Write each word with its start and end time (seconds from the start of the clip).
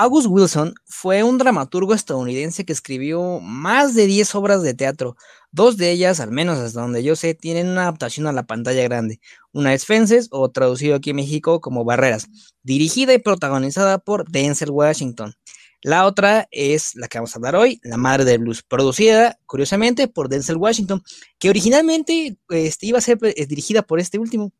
August 0.00 0.28
Wilson 0.30 0.74
fue 0.86 1.24
un 1.24 1.38
dramaturgo 1.38 1.92
estadounidense 1.92 2.64
que 2.64 2.72
escribió 2.72 3.40
más 3.40 3.96
de 3.96 4.06
10 4.06 4.32
obras 4.36 4.62
de 4.62 4.72
teatro. 4.72 5.16
Dos 5.50 5.76
de 5.76 5.90
ellas, 5.90 6.20
al 6.20 6.30
menos 6.30 6.56
hasta 6.56 6.82
donde 6.82 7.02
yo 7.02 7.16
sé, 7.16 7.34
tienen 7.34 7.66
una 7.66 7.82
adaptación 7.82 8.28
a 8.28 8.32
la 8.32 8.44
pantalla 8.44 8.84
grande. 8.84 9.18
Una 9.50 9.74
es 9.74 9.86
Fences, 9.86 10.28
o 10.30 10.52
traducido 10.52 10.94
aquí 10.94 11.10
en 11.10 11.16
México 11.16 11.60
como 11.60 11.84
Barreras, 11.84 12.28
dirigida 12.62 13.12
y 13.12 13.18
protagonizada 13.18 13.98
por 13.98 14.30
Denzel 14.30 14.70
Washington. 14.70 15.34
La 15.82 16.06
otra 16.06 16.46
es 16.52 16.94
la 16.94 17.08
que 17.08 17.18
vamos 17.18 17.34
a 17.34 17.38
hablar 17.38 17.56
hoy, 17.56 17.80
La 17.82 17.96
Madre 17.96 18.24
del 18.24 18.38
Blues, 18.38 18.62
producida, 18.62 19.40
curiosamente, 19.46 20.06
por 20.06 20.28
Denzel 20.28 20.58
Washington, 20.58 21.02
que 21.40 21.50
originalmente 21.50 22.38
este, 22.50 22.86
iba 22.86 22.98
a 22.98 23.00
ser 23.00 23.18
eh, 23.22 23.46
dirigida 23.46 23.82
por 23.82 23.98
este 23.98 24.20
último 24.20 24.52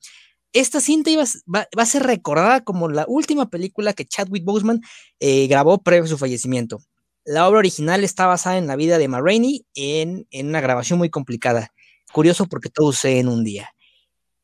esta 0.53 0.80
cinta 0.80 1.11
iba, 1.11 1.25
va, 1.55 1.67
a 1.77 1.87
ser 1.87 2.03
recordada 2.05 2.62
como 2.62 2.89
la 2.89 3.05
última 3.09 3.51
película 3.51 3.93
que 3.93 4.07
Chadwick 4.07 4.45
Boseman 4.45 4.81
eh, 5.21 5.46
grabó 5.46 5.79
previo 5.82 6.05
a 6.05 6.09
su 6.09 6.19
fallecimiento. 6.19 6.81
La 7.25 7.46
obra 7.46 7.59
original 7.59 8.05
está 8.05 8.27
basada 8.27 8.57
en 8.57 8.67
la 8.67 8.77
vida 8.77 8.96
de 8.99 9.08
Ma 9.08 9.21
Rainey 9.21 9.67
en, 9.75 10.27
una 10.32 10.61
grabación 10.61 10.99
muy 10.99 11.11
complicada. 11.11 11.72
Curioso 12.13 12.46
porque 12.46 12.71
todo 12.71 12.93
sucede 12.93 13.19
en 13.19 13.29
un 13.29 13.45
día. 13.45 13.71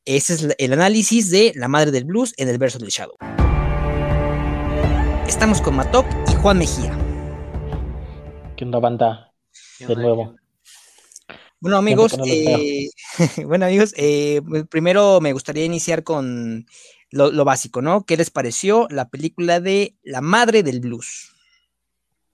Ese 0.05 0.34
es 0.34 0.55
el 0.59 0.73
análisis 0.75 1.30
de 1.30 1.52
La 1.55 1.66
Madre 1.66 1.91
del 1.91 2.05
Blues 2.05 2.34
en 2.36 2.48
el 2.48 2.59
verso 2.59 2.78
del 2.78 2.91
Shadow. 2.91 3.16
Estamos 5.27 5.62
con 5.62 5.77
Matok 5.77 6.05
y 6.30 6.34
Juan 6.34 6.59
Mejía. 6.59 6.95
¿Qué 8.55 8.64
onda, 8.64 8.78
banda? 8.78 9.33
De 9.78 9.97
nuevo. 9.97 10.36
Bueno 11.64 11.78
amigos, 11.78 12.14
eh, 12.27 12.91
bueno 13.46 13.64
amigos, 13.64 13.95
eh, 13.96 14.42
primero 14.68 15.22
me 15.22 15.32
gustaría 15.32 15.64
iniciar 15.64 16.05
con 16.05 16.66
lo, 17.10 17.45
básico, 17.46 17.80
¿no? 17.80 18.05
¿Qué 18.05 18.18
les 18.18 18.30
pareció 18.30 18.86
la 18.91 19.09
película 19.09 19.60
de 19.60 19.96
La 20.02 20.20
Madre 20.20 20.62
del 20.62 20.80
Blues? 20.80 21.34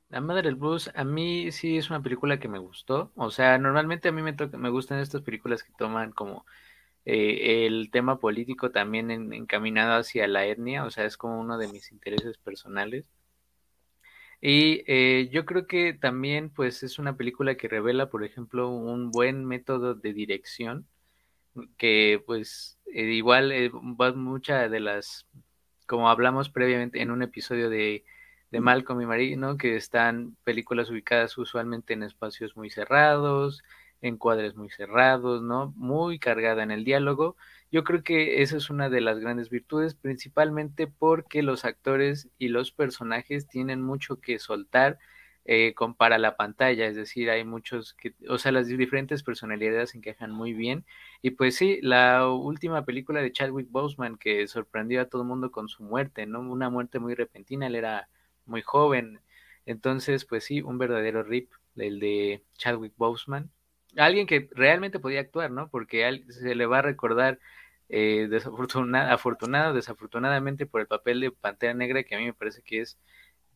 La 0.08 0.20
Madre 0.20 0.42
del 0.42 0.56
Blues, 0.56 0.90
a 0.96 1.04
mí 1.04 1.52
sí 1.52 1.78
es 1.78 1.90
una 1.90 2.02
película 2.02 2.40
que 2.40 2.48
me 2.48 2.58
gustó. 2.58 3.12
O 3.14 3.30
sea, 3.30 3.56
normalmente 3.58 4.08
a 4.08 4.12
mí 4.12 4.20
me, 4.20 4.34
me 4.58 4.68
gustan 4.68 4.98
estas 4.98 5.22
películas 5.22 5.62
que 5.62 5.70
toman 5.78 6.10
como 6.10 6.44
eh, 7.04 7.66
el 7.66 7.92
tema 7.92 8.18
político 8.18 8.72
también 8.72 9.12
encaminado 9.32 10.00
hacia 10.00 10.26
la 10.26 10.44
etnia. 10.44 10.84
O 10.84 10.90
sea, 10.90 11.04
es 11.04 11.16
como 11.16 11.38
uno 11.38 11.56
de 11.56 11.68
mis 11.68 11.92
intereses 11.92 12.36
personales. 12.36 13.04
Y 14.40 14.84
eh, 14.86 15.28
yo 15.32 15.44
creo 15.44 15.66
que 15.66 15.92
también 15.92 16.50
pues 16.50 16.82
es 16.82 16.98
una 16.98 17.16
película 17.16 17.56
que 17.56 17.68
revela, 17.68 18.08
por 18.08 18.24
ejemplo, 18.24 18.70
un 18.70 19.10
buen 19.10 19.44
método 19.44 19.94
de 19.94 20.14
dirección, 20.14 20.86
que 21.76 22.22
pues 22.26 22.78
eh, 22.86 23.02
igual 23.04 23.52
eh, 23.52 23.70
va 23.70 24.12
muchas 24.12 24.70
de 24.70 24.80
las, 24.80 25.26
como 25.86 26.08
hablamos 26.08 26.48
previamente 26.50 27.02
en 27.02 27.10
un 27.10 27.22
episodio 27.22 27.68
de, 27.68 28.04
de 28.50 28.60
Malcolm 28.60 29.02
y 29.02 29.06
Marie, 29.06 29.36
¿no? 29.36 29.58
Que 29.58 29.76
están 29.76 30.36
películas 30.44 30.90
ubicadas 30.90 31.36
usualmente 31.38 31.92
en 31.92 32.02
espacios 32.02 32.56
muy 32.56 32.70
cerrados, 32.70 33.62
en 34.02 34.16
cuadres 34.16 34.56
muy 34.56 34.70
cerrados, 34.70 35.42
¿no? 35.42 35.72
Muy 35.76 36.18
cargada 36.18 36.62
en 36.62 36.70
el 36.70 36.84
diálogo 36.84 37.36
yo 37.72 37.84
creo 37.84 38.02
que 38.02 38.42
esa 38.42 38.56
es 38.56 38.68
una 38.70 38.88
de 38.90 39.00
las 39.00 39.20
grandes 39.20 39.48
virtudes, 39.48 39.94
principalmente 39.94 40.88
porque 40.88 41.42
los 41.42 41.64
actores 41.64 42.28
y 42.38 42.48
los 42.48 42.72
personajes 42.72 43.46
tienen 43.46 43.80
mucho 43.80 44.20
que 44.20 44.38
soltar 44.40 44.98
eh, 45.44 45.74
para 45.96 46.18
la 46.18 46.36
pantalla, 46.36 46.86
es 46.86 46.96
decir, 46.96 47.30
hay 47.30 47.44
muchos 47.44 47.94
que, 47.94 48.14
o 48.28 48.38
sea, 48.38 48.52
las 48.52 48.66
diferentes 48.66 49.22
personalidades 49.22 49.94
encajan 49.94 50.32
muy 50.32 50.52
bien. 50.52 50.84
Y 51.22 51.30
pues 51.30 51.56
sí, 51.56 51.78
la 51.82 52.28
última 52.28 52.84
película 52.84 53.22
de 53.22 53.32
Chadwick 53.32 53.70
Boseman 53.70 54.16
que 54.18 54.46
sorprendió 54.48 55.00
a 55.00 55.06
todo 55.06 55.22
el 55.22 55.28
mundo 55.28 55.50
con 55.52 55.68
su 55.68 55.82
muerte, 55.84 56.26
¿no? 56.26 56.40
Una 56.40 56.70
muerte 56.70 56.98
muy 56.98 57.14
repentina, 57.14 57.68
él 57.68 57.76
era 57.76 58.08
muy 58.46 58.62
joven. 58.62 59.20
Entonces, 59.66 60.24
pues 60.24 60.44
sí, 60.44 60.60
un 60.62 60.78
verdadero 60.78 61.22
rip, 61.22 61.52
el 61.76 62.00
de 62.00 62.42
Chadwick 62.58 62.94
Boseman. 62.96 63.50
Alguien 63.96 64.26
que 64.26 64.48
realmente 64.52 64.98
podía 64.98 65.20
actuar, 65.20 65.50
¿no? 65.50 65.68
Porque 65.68 66.24
se 66.28 66.54
le 66.54 66.66
va 66.66 66.78
a 66.78 66.82
recordar 66.82 67.38
eh, 67.88 68.28
desafortunada, 68.30 69.12
afortunado, 69.12 69.74
desafortunadamente 69.74 70.66
por 70.66 70.80
el 70.80 70.86
papel 70.86 71.20
de 71.20 71.32
Pantera 71.32 71.74
Negra, 71.74 72.04
que 72.04 72.14
a 72.14 72.18
mí 72.18 72.24
me 72.24 72.34
parece 72.34 72.62
que 72.62 72.80
es 72.80 72.98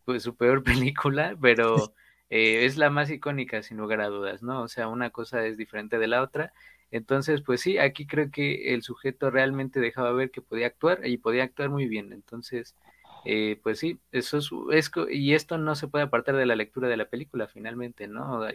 pues 0.05 0.23
su 0.23 0.37
peor 0.37 0.63
película, 0.65 1.37
pero 1.41 1.95
eh, 2.31 2.65
es 2.65 2.77
la 2.77 2.91
más 2.91 3.11
icónica 3.11 3.63
sin 3.63 3.77
lugar 3.77 4.01
a 4.01 4.09
dudas, 4.09 4.43
¿no? 4.43 4.63
O 4.63 4.69
sea, 4.69 4.89
una 4.89 5.11
cosa 5.11 5.47
es 5.47 5.57
diferente 5.57 5.99
de 5.99 6.09
la 6.09 6.23
otra. 6.23 6.53
Entonces, 6.91 7.43
pues 7.43 7.61
sí, 7.61 7.79
aquí 7.79 8.07
creo 8.07 8.31
que 8.31 8.75
el 8.75 8.83
sujeto 8.83 9.31
realmente 9.31 9.81
dejaba 9.81 10.13
ver 10.13 10.31
que 10.31 10.43
podía 10.43 10.67
actuar 10.67 11.07
y 11.07 11.19
podía 11.19 11.45
actuar 11.45 11.71
muy 11.71 11.87
bien. 11.87 12.13
Entonces, 12.13 12.77
eh, 13.25 13.59
pues 13.63 13.79
sí, 13.79 13.99
eso 14.13 14.39
es, 14.39 14.51
es, 14.73 14.91
y 15.11 15.35
esto 15.35 15.59
no 15.59 15.75
se 15.75 15.89
puede 15.89 16.05
apartar 16.05 16.37
de 16.37 16.47
la 16.47 16.57
lectura 16.57 16.89
de 16.89 16.97
la 16.97 17.09
película 17.09 17.49
finalmente, 17.49 18.07
¿no? 18.07 18.47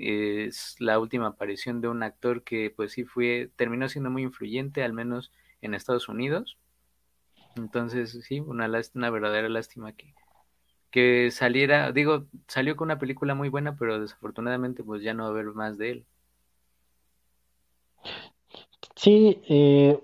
Es 0.00 0.76
la 0.78 0.98
última 0.98 1.28
aparición 1.28 1.80
de 1.80 1.88
un 1.88 2.02
actor 2.02 2.42
que 2.42 2.70
pues 2.74 2.92
sí 2.92 3.04
fue, 3.04 3.50
terminó 3.56 3.88
siendo 3.88 4.10
muy 4.10 4.22
influyente, 4.22 4.82
al 4.82 4.92
menos 4.92 5.32
en 5.62 5.74
Estados 5.74 6.08
Unidos. 6.08 6.58
Entonces, 7.56 8.18
sí, 8.22 8.40
una, 8.40 8.70
una 8.94 9.10
verdadera 9.10 9.48
lástima 9.48 9.92
que, 9.92 10.14
que 10.90 11.30
saliera, 11.30 11.92
digo, 11.92 12.26
salió 12.46 12.76
con 12.76 12.86
una 12.86 12.98
película 12.98 13.34
muy 13.34 13.48
buena, 13.48 13.76
pero 13.76 14.00
desafortunadamente 14.00 14.82
pues 14.82 15.02
ya 15.02 15.14
no 15.14 15.24
va 15.24 15.28
a 15.28 15.32
haber 15.32 15.46
más 15.46 15.78
de 15.78 15.90
él. 15.90 16.06
Sí, 18.94 19.40
eh, 19.48 19.98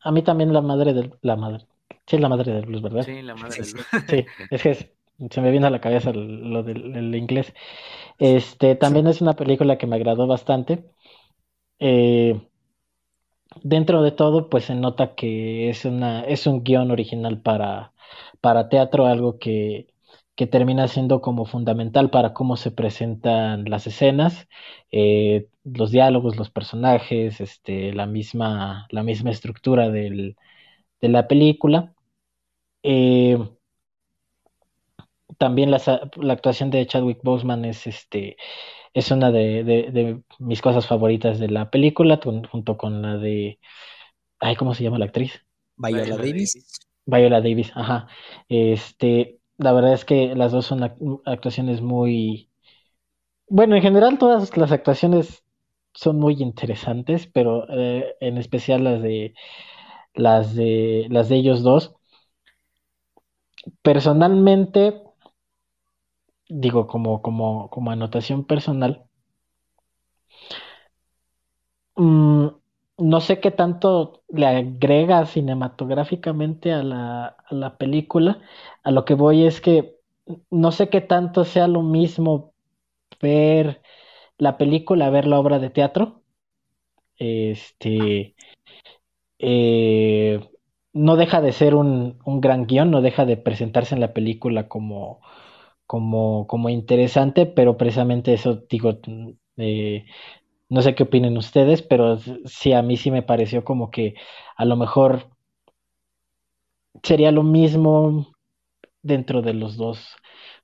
a 0.00 0.12
mí 0.12 0.22
también 0.22 0.52
la 0.52 0.60
madre 0.60 0.92
del, 0.92 1.14
la 1.22 1.36
madre, 1.36 1.66
sí, 2.06 2.18
la 2.18 2.28
madre 2.28 2.52
del 2.52 2.66
blues, 2.66 2.82
¿verdad? 2.82 3.02
Sí, 3.02 3.22
la 3.22 3.34
madre 3.34 3.62
del 3.62 3.72
blues. 3.72 3.86
Sí, 4.08 4.26
es 4.50 4.62
que 4.62 4.92
se 5.30 5.40
me 5.40 5.50
viene 5.50 5.66
a 5.66 5.70
la 5.70 5.80
cabeza 5.80 6.12
lo 6.12 6.62
del 6.62 7.14
inglés. 7.14 7.52
Este, 8.18 8.74
también 8.76 9.06
es 9.06 9.20
una 9.20 9.34
película 9.36 9.78
que 9.78 9.86
me 9.86 9.96
agradó 9.96 10.26
bastante. 10.26 10.84
Eh, 11.80 12.40
dentro 13.62 14.02
de 14.02 14.12
todo, 14.12 14.48
pues 14.48 14.64
se 14.66 14.74
nota 14.74 15.14
que 15.14 15.70
es 15.70 15.84
una, 15.84 16.22
es 16.24 16.46
un 16.46 16.62
guion 16.64 16.90
original 16.90 17.40
para, 17.42 17.92
para 18.40 18.68
teatro, 18.68 19.06
algo 19.06 19.38
que, 19.38 19.88
que 20.34 20.46
termina 20.46 20.88
siendo 20.88 21.20
como 21.20 21.44
fundamental 21.46 22.10
para 22.10 22.32
cómo 22.34 22.56
se 22.56 22.70
presentan 22.70 23.64
las 23.70 23.86
escenas, 23.86 24.48
eh, 24.92 25.48
los 25.64 25.90
diálogos, 25.90 26.36
los 26.36 26.50
personajes, 26.50 27.40
este, 27.40 27.92
la 27.92 28.06
misma, 28.06 28.86
la 28.90 29.02
misma 29.02 29.30
estructura 29.30 29.88
del, 29.90 30.36
de 31.00 31.08
la 31.10 31.28
película. 31.28 31.94
Eh, 32.84 33.38
también 35.38 35.70
la, 35.70 35.80
actuación 36.30 36.70
de 36.70 36.86
Chadwick 36.86 37.20
Boseman 37.22 37.64
es 37.64 37.86
este 37.86 38.36
es 38.94 39.10
una 39.10 39.30
de, 39.30 40.22
mis 40.38 40.62
cosas 40.62 40.86
favoritas 40.86 41.38
de 41.38 41.48
la 41.48 41.70
película, 41.70 42.18
junto 42.50 42.76
con 42.76 43.02
la 43.02 43.18
de 43.18 43.58
ay, 44.40 44.56
¿cómo 44.56 44.74
se 44.74 44.84
llama 44.84 44.98
la 44.98 45.06
actriz? 45.06 45.44
Viola, 45.76 46.16
Davis. 46.16 46.80
Viola 47.04 47.40
Davis, 47.40 47.72
ajá. 47.74 48.08
Este, 48.48 49.38
la 49.58 49.72
verdad 49.72 49.92
es 49.92 50.04
que 50.04 50.34
las 50.34 50.52
dos 50.52 50.66
son 50.66 50.82
actuaciones 51.26 51.82
muy 51.82 52.50
bueno, 53.48 53.76
en 53.76 53.82
general 53.82 54.18
todas 54.18 54.56
las 54.56 54.72
actuaciones 54.72 55.44
son 55.94 56.18
muy 56.18 56.34
interesantes, 56.42 57.26
pero 57.28 57.66
eh, 57.70 58.16
en 58.20 58.38
especial 58.38 58.84
las 58.84 59.02
de 59.02 59.34
las 60.14 60.54
de 60.56 61.06
las 61.10 61.28
de 61.28 61.36
ellos 61.36 61.62
dos. 61.62 61.94
Personalmente, 63.82 65.02
digo, 66.48 66.86
como, 66.86 67.22
como, 67.22 67.70
como 67.70 67.90
anotación 67.90 68.44
personal, 68.44 69.06
mm, 71.96 72.46
no 72.98 73.20
sé 73.20 73.40
qué 73.40 73.50
tanto 73.50 74.22
le 74.28 74.46
agrega 74.46 75.26
cinematográficamente 75.26 76.72
a 76.72 76.82
la, 76.82 77.26
a 77.26 77.54
la 77.54 77.76
película. 77.78 78.40
A 78.82 78.90
lo 78.90 79.04
que 79.04 79.14
voy 79.14 79.44
es 79.46 79.60
que 79.60 79.96
no 80.50 80.72
sé 80.72 80.88
qué 80.88 81.00
tanto 81.00 81.44
sea 81.44 81.68
lo 81.68 81.82
mismo 81.82 82.54
ver 83.22 83.82
la 84.38 84.58
película, 84.58 85.10
ver 85.10 85.26
la 85.26 85.40
obra 85.40 85.58
de 85.58 85.70
teatro. 85.70 86.22
Este 87.18 88.36
eh, 89.38 90.40
no 90.92 91.16
deja 91.16 91.40
de 91.40 91.52
ser 91.52 91.74
un, 91.74 92.18
un 92.24 92.40
gran 92.40 92.66
guion, 92.66 92.90
no 92.90 93.02
deja 93.02 93.24
de 93.26 93.36
presentarse 93.36 93.94
en 93.94 94.00
la 94.00 94.12
película 94.14 94.68
como 94.68 95.20
como, 95.86 96.46
como 96.46 96.68
interesante, 96.70 97.46
pero 97.46 97.76
precisamente 97.76 98.34
eso, 98.34 98.62
digo, 98.68 98.98
eh, 99.56 100.06
no 100.68 100.82
sé 100.82 100.94
qué 100.94 101.04
opinen 101.04 101.36
ustedes, 101.38 101.82
pero 101.82 102.18
sí, 102.46 102.72
a 102.72 102.82
mí 102.82 102.96
sí 102.96 103.10
me 103.10 103.22
pareció 103.22 103.64
como 103.64 103.90
que 103.90 104.14
a 104.56 104.64
lo 104.64 104.76
mejor 104.76 105.30
sería 107.02 107.30
lo 107.30 107.42
mismo 107.42 108.26
dentro 109.02 109.42
de 109.42 109.54
los 109.54 109.76
dos 109.76 110.16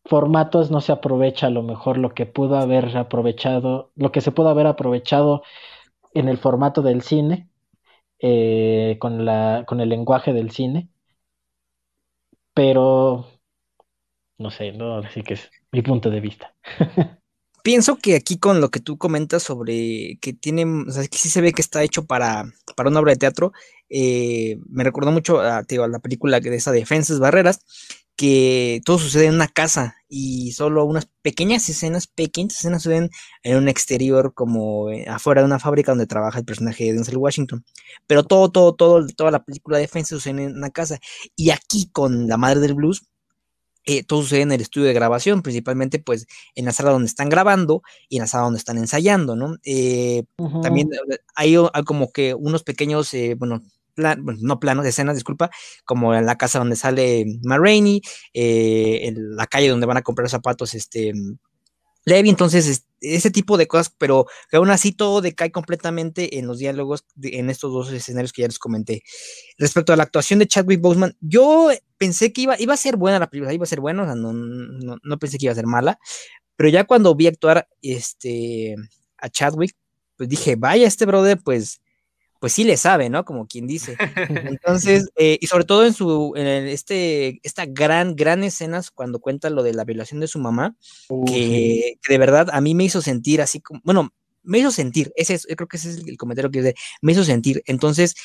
formatos, 0.07 0.71
no 0.71 0.81
se 0.81 0.93
aprovecha 0.93 1.47
a 1.49 1.51
lo 1.51 1.63
mejor 1.63 1.99
lo 1.99 2.15
que 2.15 2.27
pudo 2.27 2.57
haber 2.59 2.97
aprovechado, 2.97 3.93
lo 3.97 4.13
que 4.13 4.21
se 4.21 4.33
pudo 4.33 4.49
haber 4.51 4.67
aprovechado 4.67 5.43
en 6.15 6.29
el 6.29 6.39
formato 6.39 6.83
del 6.83 7.03
cine, 7.03 7.49
eh, 8.21 8.99
con 9.01 9.25
la, 9.27 9.65
con 9.67 9.81
el 9.81 9.91
lenguaje 9.91 10.33
del 10.33 10.51
cine, 10.53 10.91
pero 12.55 13.27
no 14.43 14.51
sé, 14.51 14.73
no, 14.73 14.99
así 14.99 15.23
que 15.23 15.35
es 15.35 15.51
mi 15.71 15.83
punto 15.83 16.11
de 16.11 16.21
vista. 16.21 16.55
Pienso 17.63 17.97
que 17.97 18.17
aquí 18.17 18.39
con 18.39 18.61
lo 18.61 18.71
que 18.71 18.81
tú 18.81 18.99
comentas 18.99 19.45
sobre 19.45 20.19
que 20.21 20.33
tiene, 20.33 20.65
o 20.65 20.91
sea, 20.91 21.07
que 21.07 21.17
sí 21.17 21.29
se 21.29 21.41
ve 21.41 21.53
que 21.53 21.63
está 21.63 21.85
hecho 21.85 22.05
para, 22.05 22.45
para 22.77 22.91
una 22.91 22.99
obra 22.99 23.13
de 23.13 23.19
teatro, 23.19 23.53
eh, 23.89 24.59
me 24.69 24.83
recordó 24.83 25.13
mucho 25.13 25.41
a, 25.41 25.63
la 25.69 25.99
película 26.01 26.41
de 26.41 26.57
esa 26.57 26.73
Defensas 26.73 27.21
Barreras, 27.21 27.61
que 28.17 28.81
todo 28.85 28.99
sucede 28.99 29.27
en 29.27 29.35
una 29.35 29.49
casa 29.49 29.97
y 30.09 30.53
solo 30.53 30.85
unas 30.85 31.09
pequeñas 31.23 31.69
escenas, 31.69 32.07
pequeñas 32.07 32.55
escenas 32.55 32.83
suceden 32.83 33.11
en 33.43 33.57
un 33.57 33.69
exterior 33.69 34.35
como 34.35 34.91
eh, 34.91 35.07
afuera 35.09 35.41
de 35.41 35.47
una 35.47 35.59
fábrica 35.59 35.93
donde 35.93 36.07
trabaja 36.07 36.39
el 36.39 36.45
personaje 36.45 36.85
de 36.85 36.95
Denzel 36.95 37.17
Washington. 37.17 37.65
Pero 38.07 38.25
todo, 38.25 38.51
todo, 38.51 38.75
todo, 38.75 39.07
toda 39.09 39.31
la 39.31 39.45
película 39.45 39.77
de 39.79 39.83
Defensa 39.83 40.15
sucede 40.17 40.43
en 40.45 40.57
una 40.57 40.71
casa. 40.71 40.99
Y 41.37 41.51
aquí 41.51 41.89
con 41.93 42.29
La 42.29 42.37
Madre 42.37 42.61
del 42.61 42.75
Blues, 42.75 43.09
eh, 43.85 44.05
todo 44.05 44.23
sucede 44.23 44.43
en 44.43 44.53
el 44.53 44.61
estudio 44.61 44.87
de 44.87 44.95
grabación, 44.95 45.43
principalmente 45.43 45.99
pues 45.99 46.27
en 46.55 46.65
la 46.65 46.73
sala 46.73 46.91
donde 46.91 47.07
están 47.07 47.29
grabando 47.29 47.83
y 48.09 48.17
en 48.17 48.23
la 48.23 48.27
sala 48.27 48.45
donde 48.45 48.59
están 48.59 48.79
ensayando, 48.79 49.37
¿no? 49.37 49.57
Eh, 49.65 50.25
también 50.63 50.91
hay, 51.35 51.57
hay, 51.57 51.83
como 51.85 52.13
que 52.13 52.35
unos 52.35 52.63
pequeños, 52.63 53.13
bueno, 53.37 53.63
no 53.97 54.61
planos, 54.61 54.87
escenas, 54.87 55.17
disculpa, 55.17 55.51
como 55.85 56.15
en 56.15 56.27
la 56.27 56.37
casa 56.37 56.59
donde 56.59 56.77
sale 56.77 57.27
Marraine, 57.43 58.01
eh, 58.33 59.01
en 59.03 59.37
la 59.37 59.47
calle 59.47 59.69
donde 59.69 59.87
van 59.87 59.99
a 59.99 60.03
comprar 60.03 60.29
zapatos, 60.29 60.75
este, 60.75 61.13
Levi, 62.05 62.31
entonces, 62.31 62.85
ese 63.03 63.31
tipo 63.31 63.57
de 63.57 63.67
cosas, 63.67 63.95
pero 63.99 64.27
que 64.51 64.57
aún 64.57 64.71
así 64.71 64.93
todo 64.93 65.21
decae 65.21 65.51
completamente 65.51 66.39
en 66.39 66.47
los 66.47 66.59
diálogos 66.59 67.05
en 67.23 67.51
estos 67.51 67.73
dos 67.73 67.93
escenarios 67.93 68.33
que 68.33 68.43
ya 68.43 68.49
les 68.49 68.59
comenté. 68.59 69.03
Respecto 69.59 69.93
a 69.93 69.97
la 69.97 70.05
actuación 70.05 70.39
de 70.39 70.47
Chadwick 70.47 70.81
Boseman, 70.81 71.17
yo 71.21 71.71
pensé 71.99 72.33
que 72.33 72.43
iba, 72.43 72.61
iba 72.61 72.75
a 72.75 72.79
ser 72.79 72.97
buena 72.97 73.19
la 73.19 73.29
película, 73.29 73.53
iba 73.53 73.65
a 73.65 73.67
ser 73.67 73.81
buena, 73.81 74.03
o 74.03 74.07
sea, 74.07 74.15
no, 74.15 74.33
no, 74.33 74.97
no 75.03 75.19
pensé 75.19 75.39
que 75.39 75.47
iba 75.47 75.53
a 75.53 75.57
ser 75.57 75.67
mala, 75.67 75.99
pero 76.57 76.69
ya 76.69 76.85
cuando 76.85 77.15
vi 77.15 77.27
actuar 77.27 77.69
este, 77.83 78.77
a 79.19 79.29
Chadwick, 79.29 79.77
pues 80.17 80.29
dije, 80.29 80.57
vaya, 80.57 80.87
este 80.87 81.07
brother, 81.07 81.41
pues 81.43 81.81
pues 82.43 82.55
sí 82.55 82.65
le 82.65 82.77
sabe, 82.77 83.09
¿no? 83.09 83.25
Como 83.25 83.47
quien 83.47 83.69
dice. 83.69 83.97
Entonces, 84.59 85.09
eh, 85.15 85.39
y 85.41 85.47
sobre 85.47 85.63
todo 85.63 85.87
en 85.87 85.95
su, 85.95 86.33
en 86.35 86.67
este, 86.67 87.39
esta 87.45 87.67
gran, 87.67 88.17
gran 88.17 88.43
escenas 88.43 88.91
cuando 88.91 89.21
cuenta 89.21 89.49
lo 89.49 89.63
de 89.63 89.73
la 89.73 89.85
violación 89.85 90.19
de 90.19 90.27
su 90.27 90.41
mamá, 90.41 90.75
uh, 91.09 91.25
que, 91.25 91.99
de 92.09 92.19
verdad 92.19 92.49
a 92.53 92.61
mí 92.61 92.75
me 92.75 92.83
hizo 92.83 93.01
sentir 93.01 93.41
así 93.43 93.61
como, 93.61 93.81
bueno, 93.85 94.13
me 94.43 94.59
hizo 94.59 94.73
sentir, 94.73 95.13
ese 95.15 95.35
es, 95.35 95.47
yo 95.49 95.55
creo 95.55 95.69
que 95.69 95.77
ese 95.77 95.91
es 95.91 95.99
el 95.99 96.17
comentario 96.17 96.51
que 96.51 96.63
de, 96.63 96.75
me 97.01 97.13
hizo 97.13 97.23
sentir. 97.23 97.63
Entonces, 97.67 98.17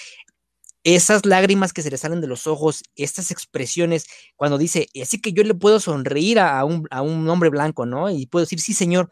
esas 0.84 1.24
lágrimas 1.28 1.72
que 1.72 1.84
se 1.84 1.92
le 1.92 1.98
salen 1.98 2.19
de 2.19 2.25
los 2.25 2.48
ojos, 2.48 2.81
estas 2.96 3.30
expresiones, 3.30 4.08
cuando 4.36 4.58
dice, 4.58 4.88
así 5.00 5.22
que 5.22 5.31
yo 5.31 5.44
le 5.44 5.54
puedo 5.54 5.80
sonreír 5.80 6.40
a 6.40 6.66
un, 6.66 6.88
a 6.90 7.04
un 7.04 7.30
hombre 7.30 7.50
blanco, 7.50 7.86
¿no? 7.86 8.10
Y 8.10 8.25
puedo 8.25 8.46
decir, 8.46 8.62
sí, 8.62 8.74
señor, 8.74 9.12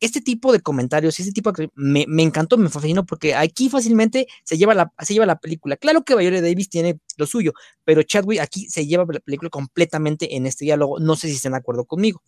este 0.00 0.20
tipo 0.20 0.52
de 0.52 0.60
comentarios, 0.60 1.18
este 1.18 1.32
tipo 1.32 1.52
de 1.52 1.70
me, 1.74 2.04
encantó, 2.22 2.56
me 2.56 2.68
fascinó, 2.68 3.04
porque 3.04 3.34
aquí 3.34 3.68
fácilmente 3.68 4.26
se 4.44 4.56
lleva, 4.56 4.74
la, 4.74 4.92
se 4.98 5.14
lleva 5.14 5.26
la 5.26 5.38
película. 5.38 5.76
Claro 5.76 6.04
que 6.04 6.14
Viola 6.14 6.40
Davis 6.40 6.68
tiene 6.68 7.00
lo 7.16 7.26
suyo, 7.26 7.52
pero 7.84 8.02
Chadwick 8.02 8.40
aquí 8.40 8.68
se 8.68 8.86
lleva 8.86 9.04
la 9.10 9.20
película 9.20 9.50
completamente 9.50 10.36
en 10.36 10.46
este 10.46 10.64
diálogo. 10.64 11.00
No 11.00 11.16
sé 11.16 11.28
si 11.28 11.34
están 11.34 11.52
de 11.52 11.58
acuerdo 11.58 11.84
conmigo. 11.84 12.22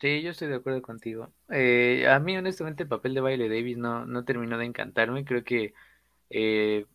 Sí, 0.00 0.20
yo 0.20 0.30
estoy 0.30 0.48
de 0.48 0.56
acuerdo 0.56 0.82
contigo. 0.82 1.30
Eh, 1.48 2.08
a 2.08 2.18
mí, 2.18 2.36
honestamente, 2.36 2.82
el 2.82 2.88
papel 2.88 3.14
de 3.14 3.20
Viola 3.20 3.48
Davis 3.48 3.78
no, 3.78 4.04
no 4.04 4.24
terminó 4.24 4.58
de 4.58 4.64
encantarme. 4.64 5.24
Creo 5.24 5.44
que, 5.44 5.74
eh, 6.28 6.86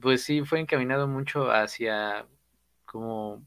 pues 0.00 0.22
sí, 0.24 0.44
fue 0.44 0.60
encaminado 0.60 1.06
mucho 1.06 1.50
hacia 1.50 2.26
como 2.84 3.42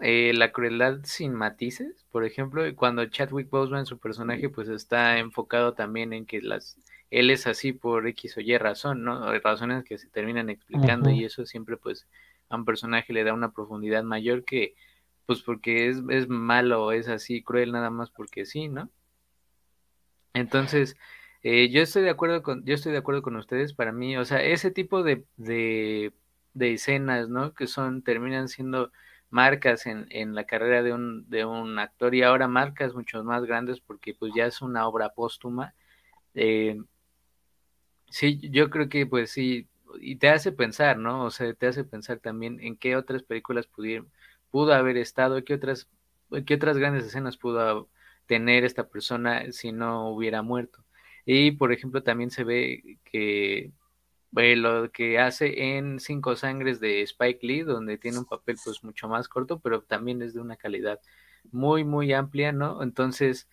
eh, 0.00 0.32
la 0.34 0.52
crueldad 0.52 1.00
sin 1.04 1.34
matices, 1.34 2.06
por 2.10 2.24
ejemplo, 2.24 2.62
cuando 2.76 3.04
Chadwick 3.06 3.50
Boseman, 3.50 3.86
su 3.86 3.98
personaje, 3.98 4.48
pues 4.48 4.68
está 4.68 5.18
enfocado 5.18 5.74
también 5.74 6.12
en 6.12 6.26
que 6.26 6.40
las 6.40 6.78
él 7.10 7.30
es 7.30 7.46
así 7.46 7.72
por 7.72 8.06
X 8.06 8.36
o 8.36 8.40
Y 8.40 8.56
razón, 8.56 9.02
¿no? 9.02 9.32
Razones 9.40 9.84
que 9.84 9.98
se 9.98 10.08
terminan 10.08 10.48
explicando 10.48 11.10
y 11.10 11.24
eso 11.24 11.44
siempre 11.44 11.76
pues 11.76 12.06
a 12.48 12.56
un 12.56 12.64
personaje 12.64 13.12
le 13.12 13.24
da 13.24 13.34
una 13.34 13.52
profundidad 13.52 14.04
mayor 14.04 14.44
que 14.44 14.74
pues 15.26 15.42
porque 15.42 15.88
es, 15.88 15.98
es 16.08 16.28
malo, 16.28 16.92
es 16.92 17.08
así 17.08 17.42
cruel 17.42 17.72
nada 17.72 17.90
más 17.90 18.10
porque 18.10 18.46
sí, 18.46 18.68
¿no? 18.68 18.90
Entonces, 20.34 20.96
eh, 21.42 21.68
yo 21.70 21.82
estoy 21.82 22.02
de 22.02 22.10
acuerdo 22.10 22.42
con, 22.42 22.64
yo 22.64 22.74
estoy 22.74 22.92
de 22.92 22.98
acuerdo 22.98 23.22
con 23.22 23.36
ustedes, 23.36 23.72
para 23.72 23.92
mí, 23.92 24.16
o 24.16 24.24
sea, 24.24 24.42
ese 24.42 24.70
tipo 24.70 25.02
de, 25.02 25.24
de, 25.36 26.12
de 26.54 26.72
escenas, 26.72 27.28
¿no? 27.28 27.54
Que 27.54 27.66
son, 27.66 28.02
terminan 28.02 28.48
siendo 28.48 28.92
marcas 29.30 29.86
en, 29.86 30.06
en 30.10 30.34
la 30.34 30.44
carrera 30.44 30.82
de 30.82 30.92
un, 30.92 31.28
de 31.30 31.44
un 31.44 31.78
actor 31.78 32.14
y 32.14 32.22
ahora 32.22 32.48
marcas 32.48 32.94
mucho 32.94 33.22
más 33.24 33.44
grandes 33.44 33.80
porque 33.80 34.14
pues 34.14 34.32
ya 34.34 34.46
es 34.46 34.60
una 34.62 34.86
obra 34.88 35.10
póstuma. 35.10 35.74
Eh, 36.34 36.76
sí, 38.10 38.38
yo 38.50 38.70
creo 38.70 38.88
que 38.88 39.06
pues 39.06 39.30
sí, 39.30 39.68
y 40.00 40.16
te 40.16 40.28
hace 40.28 40.52
pensar, 40.52 40.98
¿no? 40.98 41.24
O 41.24 41.30
sea, 41.30 41.52
te 41.54 41.66
hace 41.66 41.84
pensar 41.84 42.18
también 42.20 42.60
en 42.60 42.76
qué 42.76 42.96
otras 42.96 43.22
películas 43.22 43.68
pudo 44.50 44.72
haber 44.74 44.96
estado, 44.96 45.44
qué 45.44 45.54
otras, 45.54 45.88
qué 46.46 46.54
otras 46.54 46.76
grandes 46.78 47.04
escenas 47.06 47.36
pudo 47.36 47.88
tener 48.26 48.64
esta 48.64 48.88
persona 48.88 49.50
si 49.52 49.72
no 49.72 50.10
hubiera 50.10 50.42
muerto. 50.42 50.84
Y 51.24 51.52
por 51.52 51.72
ejemplo 51.72 52.02
también 52.02 52.30
se 52.30 52.44
ve 52.44 52.98
que 53.04 53.72
eh, 54.36 54.56
lo 54.56 54.90
que 54.92 55.18
hace 55.18 55.76
en 55.76 56.00
Cinco 56.00 56.36
Sangres 56.36 56.80
de 56.80 57.02
Spike 57.02 57.46
Lee, 57.46 57.62
donde 57.62 57.98
tiene 57.98 58.18
un 58.18 58.24
papel 58.26 58.56
pues 58.64 58.84
mucho 58.84 59.08
más 59.08 59.28
corto, 59.28 59.60
pero 59.60 59.82
también 59.82 60.22
es 60.22 60.34
de 60.34 60.40
una 60.40 60.56
calidad 60.56 61.00
muy, 61.52 61.84
muy 61.84 62.12
amplia, 62.12 62.52
¿no? 62.52 62.82
Entonces, 62.82 63.48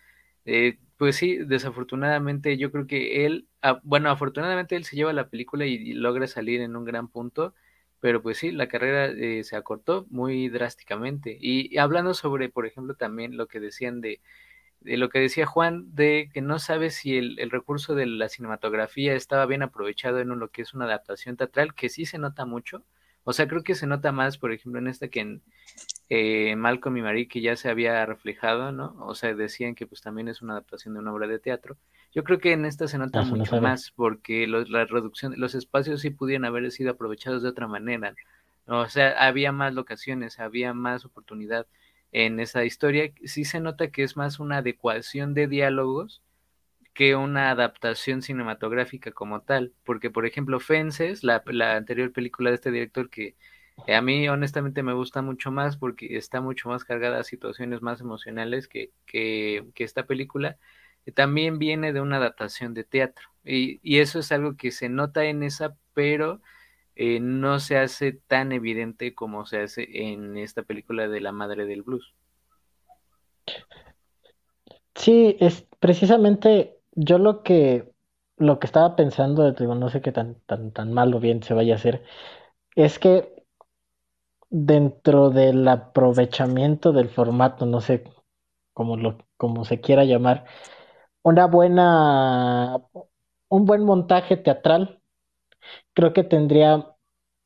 eh, 0.45 0.77
pues 0.97 1.15
sí, 1.17 1.37
desafortunadamente 1.37 2.57
yo 2.57 2.71
creo 2.71 2.87
que 2.87 3.25
él, 3.25 3.47
ah, 3.61 3.79
bueno, 3.83 4.09
afortunadamente 4.09 4.75
él 4.75 4.85
se 4.85 4.95
lleva 4.95 5.13
la 5.13 5.29
película 5.29 5.65
y, 5.65 5.93
logra 5.93 6.27
salir 6.27 6.61
en 6.61 6.75
un 6.75 6.85
gran 6.85 7.07
punto, 7.09 7.53
pero 7.99 8.21
pues 8.21 8.37
sí, 8.37 8.51
la 8.51 8.67
carrera 8.67 9.07
eh, 9.07 9.43
se 9.43 9.55
acortó 9.55 10.05
muy 10.09 10.49
drásticamente. 10.49 11.37
y 11.39 11.77
hablando 11.77 12.13
sobre, 12.13 12.49
por 12.49 12.65
ejemplo, 12.67 12.95
también 12.95 13.37
lo 13.37 13.47
que 13.47 13.59
decían 13.59 14.01
de 14.01 14.21
de 14.81 14.97
lo 14.97 15.09
que 15.09 15.19
decía 15.19 15.45
Juan, 15.45 15.93
de 15.95 16.29
que 16.33 16.41
no 16.41 16.59
sabe 16.59 16.91
si 16.91 17.17
el, 17.17 17.49
recurso 17.51 17.95
de 17.95 18.05
la 18.05 18.29
cinematografía 18.29 19.13
estaba 19.13 19.45
bien 19.45 19.63
aprovechado 19.63 20.19
en 20.19 20.29
lo 20.29 20.49
que 20.49 20.61
es 20.61 20.73
una 20.73 20.85
adaptación 20.85 21.37
teatral, 21.37 21.73
que 21.73 21.89
sí 21.89 22.05
se 22.05 22.17
nota 22.17 22.45
mucho. 22.45 22.83
O 23.23 23.33
sea, 23.33 23.47
creo 23.47 23.63
que 23.63 23.75
se 23.75 23.87
nota 23.87 24.13
más, 24.13 24.37
por 24.37 24.53
ejemplo, 24.53 24.79
en 24.79 24.87
esta 24.87 25.09
que 25.09 25.19
en 25.19 25.41
eh, 26.07 26.55
Malcolm 26.55 26.95
y 26.95 27.01
Marie, 27.01 27.27
que 27.27 27.41
ya 27.41 27.57
se 27.57 27.69
había 27.69 28.05
reflejado, 28.05 28.71
¿no? 28.71 28.95
O 29.01 29.15
sea, 29.15 29.33
decían 29.35 29.75
que 29.75 29.85
pues 29.85 30.01
también 30.01 30.29
es 30.29 30.41
una 30.41 30.53
adaptación 30.53 30.93
de 30.93 31.01
una 31.01 31.11
obra 31.11 31.27
de 31.27 31.39
teatro. 31.39 31.75
Yo 32.13 32.23
creo 32.23 32.39
que 32.39 32.53
en 32.53 32.63
esta 32.63 32.87
se 32.87 32.97
nota 32.97 33.23
mucho 33.23 33.59
más, 33.59 33.91
porque 33.91 34.47
la 34.47 34.85
reducción, 34.85 35.33
los 35.37 35.55
espacios 35.55 35.99
sí 35.99 36.09
pudieran 36.09 36.45
haber 36.45 36.71
sido 36.71 36.91
aprovechados 36.91 37.43
de 37.43 37.49
otra 37.49 37.67
manera. 37.67 38.15
O 38.65 38.87
sea, 38.87 39.11
había 39.11 39.51
más 39.51 39.73
locaciones, 39.73 40.39
había 40.39 40.73
más 40.73 41.03
oportunidad 41.03 41.67
en 42.11 42.39
esa 42.39 42.65
historia, 42.65 43.11
sí 43.25 43.45
se 43.45 43.59
nota 43.59 43.89
que 43.89 44.03
es 44.03 44.17
más 44.17 44.39
una 44.39 44.57
adecuación 44.57 45.33
de 45.33 45.47
diálogos 45.47 46.21
que 46.93 47.15
una 47.15 47.51
adaptación 47.51 48.23
cinematográfica 48.23 49.11
como 49.11 49.41
tal, 49.41 49.73
porque 49.83 50.09
por 50.09 50.25
ejemplo 50.25 50.59
Fences, 50.59 51.23
la, 51.23 51.43
anterior 51.75 52.11
película 52.11 52.49
de 52.49 52.55
este 52.55 52.71
director 52.71 53.09
que 53.11 53.35
a 53.87 54.01
mí 54.01 54.27
honestamente 54.27 54.81
me 54.81 54.93
gusta 54.93 55.21
mucho 55.21 55.51
más 55.51 55.77
porque 55.77 56.17
está 56.17 56.41
mucho 56.41 56.69
más 56.69 56.83
cargada 56.83 57.19
a 57.19 57.23
situaciones 57.23 57.83
más 57.83 58.01
emocionales 58.01 58.67
que, 58.67 58.91
que, 59.05 59.63
esta 59.75 60.07
película, 60.07 60.57
también 61.13 61.59
viene 61.59 61.93
de 61.93 62.01
una 62.01 62.17
adaptación 62.17 62.73
de 62.73 62.83
teatro. 62.83 63.27
Y, 63.43 63.79
y 63.83 63.99
eso 63.99 64.19
es 64.19 64.31
algo 64.31 64.57
que 64.57 64.71
se 64.71 64.89
nota 64.89 65.25
en 65.25 65.43
esa, 65.43 65.77
pero 65.93 66.41
eh, 66.99 67.19
no 67.19 67.59
se 67.59 67.77
hace 67.77 68.13
tan 68.13 68.51
evidente 68.51 69.13
como 69.13 69.45
se 69.45 69.61
hace 69.61 69.87
en 70.11 70.35
esta 70.35 70.63
película 70.63 71.07
de 71.07 71.21
La 71.21 71.31
Madre 71.31 71.65
del 71.65 71.83
Blues. 71.83 72.15
Sí, 74.95 75.37
es 75.39 75.67
precisamente 75.79 76.79
yo 76.93 77.19
lo 77.19 77.43
que 77.43 77.93
lo 78.37 78.59
que 78.59 78.67
estaba 78.67 78.95
pensando, 78.95 79.51
digo, 79.51 79.75
no 79.75 79.89
sé 79.89 80.01
qué 80.01 80.11
tan, 80.11 80.35
tan, 80.45 80.71
tan 80.71 80.93
mal 80.93 81.13
o 81.13 81.19
bien 81.19 81.41
se 81.43 81.53
vaya 81.53 81.73
a 81.73 81.77
hacer, 81.77 82.03
es 82.75 82.99
que 82.99 83.43
dentro 84.49 85.29
del 85.29 85.67
aprovechamiento 85.67 86.93
del 86.93 87.09
formato, 87.09 87.65
no 87.65 87.81
sé 87.81 88.03
cómo 88.73 88.97
lo, 88.97 89.17
como 89.37 89.65
se 89.65 89.81
quiera 89.81 90.03
llamar, 90.03 90.45
una 91.23 91.47
buena, 91.47 92.81
un 93.49 93.65
buen 93.65 93.83
montaje 93.83 94.37
teatral 94.37 94.96
creo 95.97 96.13
que 96.13 96.23
tendría 96.23 96.69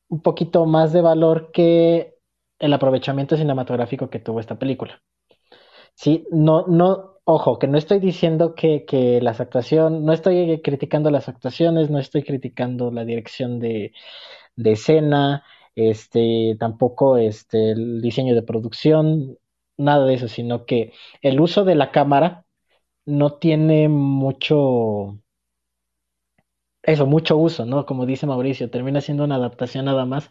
un 0.10 0.22
poquito 0.22 0.66
más 0.68 0.94
de 0.94 1.02
valor 1.02 1.52
que 1.54 2.16
el 2.60 2.74
aprovechamiento 2.74 3.38
cinematográfico 3.38 4.10
que 4.12 4.20
tuvo 4.20 4.42
esta 4.42 4.60
película. 4.60 5.02
Sí, 5.96 6.26
no, 6.32 6.66
no, 6.68 7.20
ojo, 7.26 7.60
que 7.60 7.68
no 7.68 7.78
estoy 7.78 8.00
diciendo 8.00 8.56
que, 8.56 8.86
que 8.86 9.22
las 9.22 9.40
actuaciones, 9.40 10.02
no 10.02 10.14
estoy 10.14 10.62
criticando 10.62 11.12
las 11.12 11.30
actuaciones, 11.30 11.90
no 11.90 12.00
estoy 12.00 12.24
criticando 12.24 12.92
la 12.92 13.06
dirección 13.06 13.60
de, 13.60 13.94
de 14.58 14.72
escena, 14.74 15.44
este, 15.76 16.58
tampoco 16.60 17.18
este, 17.18 17.72
el 17.72 18.02
diseño 18.02 18.36
de 18.36 18.44
producción, 18.44 19.38
nada 19.78 20.06
de 20.06 20.16
eso, 20.16 20.28
sino 20.28 20.66
que 20.66 20.94
el 21.22 21.40
uso 21.42 21.66
de 21.66 21.76
la 21.76 21.92
cámara 21.92 22.46
no 23.06 23.34
tiene 23.40 23.90
mucho, 23.90 25.20
eso, 26.84 27.06
mucho 27.06 27.38
uso, 27.38 27.66
¿no? 27.66 27.86
Como 27.86 28.06
dice 28.06 28.26
Mauricio, 28.28 28.70
termina 28.70 29.02
siendo 29.02 29.24
una 29.24 29.36
adaptación 29.36 29.86
nada 29.86 30.06
más. 30.06 30.30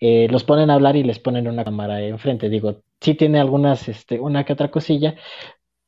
Eh, 0.00 0.28
los 0.30 0.44
ponen 0.44 0.70
a 0.70 0.74
hablar 0.74 0.96
y 0.96 1.04
les 1.04 1.18
ponen 1.18 1.48
una 1.48 1.64
cámara 1.64 2.00
enfrente. 2.02 2.48
Digo, 2.48 2.82
sí 3.00 3.14
tiene 3.14 3.40
algunas, 3.40 3.88
este, 3.88 4.20
una 4.20 4.44
que 4.44 4.52
otra 4.54 4.70
cosilla, 4.70 5.16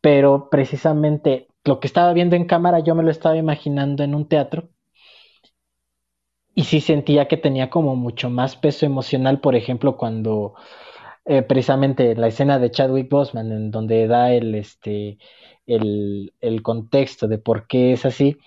pero 0.01 0.49
precisamente 0.51 1.49
lo 1.65 1.81
que 1.81 1.89
estaba 1.89 2.13
viendo 2.15 2.37
en 2.37 2.47
cámara 2.47 2.81
yo 2.81 2.95
me 2.95 3.03
lo 3.05 3.11
estaba 3.11 3.37
imaginando 3.37 4.05
en 4.05 4.15
un 4.15 4.29
teatro 4.29 4.71
y 6.55 6.65
sí 6.65 6.81
sentía 6.81 7.29
que 7.29 7.37
tenía 7.37 7.71
como 7.71 7.97
mucho 7.97 8.29
más 8.31 8.57
peso 8.57 8.87
emocional, 8.87 9.41
por 9.41 9.55
ejemplo, 9.55 9.97
cuando 9.97 10.55
eh, 11.25 11.43
precisamente 11.43 12.15
la 12.17 12.29
escena 12.29 12.59
de 12.59 12.71
Chadwick 12.71 13.11
Boseman, 13.11 13.53
en 13.53 13.71
donde 13.71 14.07
da 14.09 14.33
el, 14.33 14.55
este, 14.55 15.19
el, 15.67 16.35
el 16.41 16.63
contexto 16.63 17.29
de 17.29 17.39
por 17.39 17.67
qué 17.67 17.93
es 17.93 18.05
así, 18.07 18.39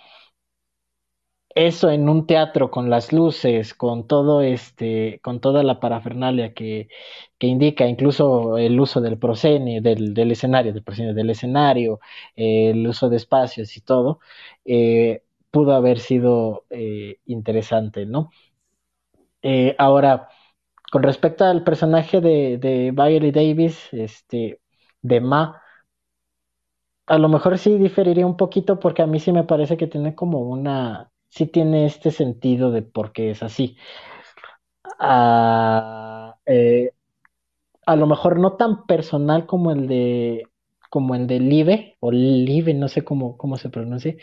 eso 1.56 1.90
en 1.92 2.10
un 2.10 2.26
teatro 2.28 2.72
con 2.72 2.90
las 2.90 3.14
luces, 3.14 3.74
con 3.74 4.08
todo 4.08 4.42
este, 4.42 5.20
con 5.24 5.40
toda 5.40 5.64
la 5.64 5.80
parafernalia 5.80 6.54
que, 6.54 6.90
que 7.38 7.48
indica 7.48 7.88
incluso 7.88 8.58
el 8.58 8.80
uso 8.80 9.02
del 9.02 9.18
proscenio, 9.20 9.82
del, 9.82 10.14
del 10.14 10.32
escenario, 10.32 10.74
del 10.74 10.84
proscenio 10.84 11.14
del 11.14 11.30
escenario, 11.30 12.00
eh, 12.36 12.72
el 12.72 12.88
uso 12.88 13.10
de 13.10 13.18
espacios 13.18 13.76
y 13.78 13.82
todo, 13.82 14.20
eh, 14.66 15.24
pudo 15.52 15.74
haber 15.74 16.00
sido 16.00 16.66
eh, 16.70 17.18
interesante, 17.26 18.06
¿no? 18.06 18.32
ahora, 19.78 20.30
con 20.92 21.04
respecto 21.04 21.46
al 21.46 21.64
personaje 21.64 22.22
de, 22.22 22.58
de 22.60 23.32
Davis, 23.34 23.90
este, 23.94 24.62
de 25.02 25.22
Ma, 25.22 25.62
a 27.08 27.18
lo 27.18 27.30
mejor 27.30 27.58
sí 27.58 27.78
diferiría 27.78 28.26
un 28.26 28.36
poquito 28.38 28.78
porque 28.80 29.02
a 29.02 29.08
mí 29.08 29.20
sí 29.20 29.32
me 29.32 29.44
parece 29.46 29.78
que 29.78 29.88
tiene 29.88 30.16
como 30.16 30.40
una 30.42 31.13
sí 31.34 31.48
tiene 31.48 31.88
este 31.88 32.12
sentido 32.12 32.70
de 32.72 32.84
por 32.84 33.12
qué 33.12 33.32
es 33.32 33.42
así. 33.42 33.76
Ah, 35.00 36.36
eh, 36.46 36.92
a 37.88 37.96
lo 37.96 38.06
mejor 38.06 38.40
no 38.40 38.54
tan 38.54 38.86
personal 38.86 39.48
como 39.48 39.72
el 39.72 39.88
de 39.88 40.48
como 40.92 41.16
el 41.16 41.26
de 41.26 41.40
Live 41.40 41.98
o 42.02 42.12
Live, 42.12 42.76
no 42.76 42.88
sé 42.88 43.04
cómo, 43.04 43.36
cómo 43.36 43.58
se 43.58 43.70
pronuncia, 43.70 44.16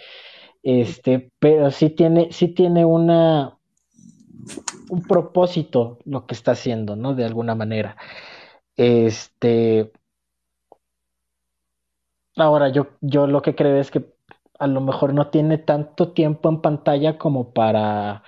este, 0.62 1.32
pero 1.40 1.72
sí 1.72 1.90
tiene, 1.90 2.30
sí 2.30 2.48
tiene 2.48 2.84
una 2.84 3.58
un 4.88 5.02
propósito 5.02 5.98
lo 6.04 6.26
que 6.26 6.34
está 6.34 6.52
haciendo, 6.52 6.94
¿no? 6.94 7.14
De 7.14 7.24
alguna 7.24 7.56
manera. 7.56 7.96
Este, 8.76 9.90
ahora 12.36 12.68
yo, 12.68 12.88
yo 13.00 13.26
lo 13.26 13.42
que 13.42 13.56
creo 13.56 13.80
es 13.80 13.90
que 13.90 14.09
a 14.60 14.66
lo 14.66 14.80
mejor 14.82 15.14
no 15.14 15.28
tiene 15.30 15.58
tanto 15.58 16.12
tiempo 16.12 16.48
en 16.50 16.60
pantalla 16.60 17.18
como 17.18 17.52
para... 17.52 18.22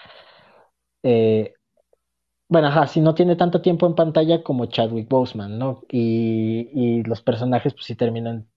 Eh, 1.02 1.54
bueno, 2.48 2.68
ajá, 2.68 2.86
si 2.86 3.00
no 3.00 3.14
tiene 3.14 3.36
tanto 3.36 3.62
tiempo 3.62 3.86
en 3.86 3.94
pantalla 3.94 4.42
como 4.42 4.66
Chadwick 4.66 5.08
Boseman, 5.08 5.58
¿no? 5.58 5.82
Y, 5.90 7.02
los 7.04 7.22
personajes 7.22 7.74
pues 7.74 7.86
sí 7.86 7.96
terminan 7.96 8.48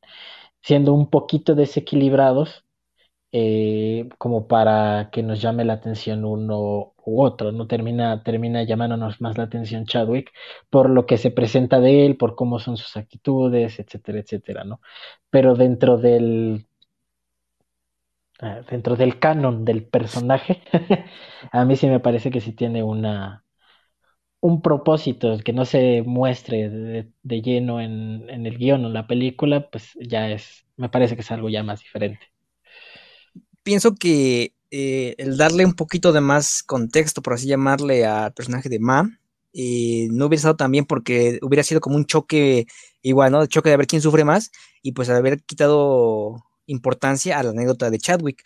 siendo 0.61 0.93
un 0.93 1.09
poquito 1.09 1.55
desequilibrados 1.55 2.65
eh, 3.31 4.09
como 4.17 4.47
para 4.47 5.09
que 5.11 5.23
nos 5.23 5.41
llame 5.41 5.65
la 5.65 5.73
atención 5.73 6.25
uno 6.25 6.93
u 7.05 7.21
otro, 7.23 7.51
¿no? 7.51 7.67
Termina, 7.67 8.23
termina 8.23 8.63
llamándonos 8.63 9.21
más 9.21 9.37
la 9.37 9.45
atención 9.45 9.85
Chadwick 9.85 10.31
por 10.69 10.89
lo 10.89 11.05
que 11.05 11.17
se 11.17 11.31
presenta 11.31 11.79
de 11.81 12.05
él, 12.05 12.17
por 12.17 12.35
cómo 12.35 12.59
son 12.59 12.77
sus 12.77 12.97
actitudes, 12.97 13.79
etcétera, 13.79 14.19
etcétera, 14.19 14.63
¿no? 14.65 14.81
Pero 15.29 15.55
dentro 15.55 15.97
del 15.97 16.67
dentro 18.69 18.95
del 18.95 19.19
canon 19.19 19.65
del 19.65 19.85
personaje, 19.85 20.61
a 21.51 21.65
mí 21.65 21.75
sí 21.75 21.87
me 21.87 21.99
parece 21.99 22.31
que 22.31 22.41
sí 22.41 22.51
tiene 22.51 22.83
una 22.83 23.45
un 24.45 24.61
propósito 24.61 25.39
que 25.43 25.53
no 25.53 25.65
se 25.65 26.03
muestre 26.03 26.69
de, 26.69 27.41
lleno 27.41 27.81
en, 27.81 28.29
el 28.29 28.57
guion 28.59 28.85
o 28.85 28.87
en 28.87 28.93
la 28.93 29.07
película, 29.07 29.71
pues 29.71 29.97
ya 29.99 30.29
es, 30.29 30.67
me 30.77 30.87
parece 30.87 31.15
que 31.15 31.21
es 31.21 31.31
algo 31.31 31.49
ya 31.49 31.63
más 31.63 31.79
diferente. 31.79 32.19
Pienso 33.63 33.95
que 33.95 34.53
eh, 34.69 35.15
el 35.17 35.37
darle 35.37 35.65
un 35.65 35.73
poquito 35.73 36.13
de 36.13 36.21
más 36.21 36.61
contexto, 36.61 37.23
por 37.23 37.33
así 37.33 37.47
llamarle, 37.47 38.05
al 38.05 38.33
personaje 38.33 38.69
de 38.69 38.77
Ma, 38.77 39.09
eh, 39.51 40.09
no 40.11 40.27
hubiera 40.27 40.37
estado 40.37 40.57
tan 40.57 40.71
bien 40.71 40.85
porque 40.85 41.39
hubiera 41.41 41.63
sido 41.63 41.81
como 41.81 41.95
un 41.95 42.05
choque 42.05 42.67
igual, 43.01 43.31
¿no? 43.31 43.41
El 43.41 43.47
choque 43.47 43.71
de 43.71 43.77
ver 43.77 43.87
quién 43.87 44.03
sufre 44.03 44.25
más 44.25 44.51
y 44.83 44.91
pues 44.91 45.09
haber 45.09 45.41
quitado 45.41 46.45
importancia 46.67 47.39
a 47.39 47.43
la 47.43 47.51
anécdota 47.51 47.89
de 47.89 47.99
Chadwick. 47.99 48.43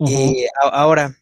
Eh, 0.00 0.46
ahora, 0.72 1.16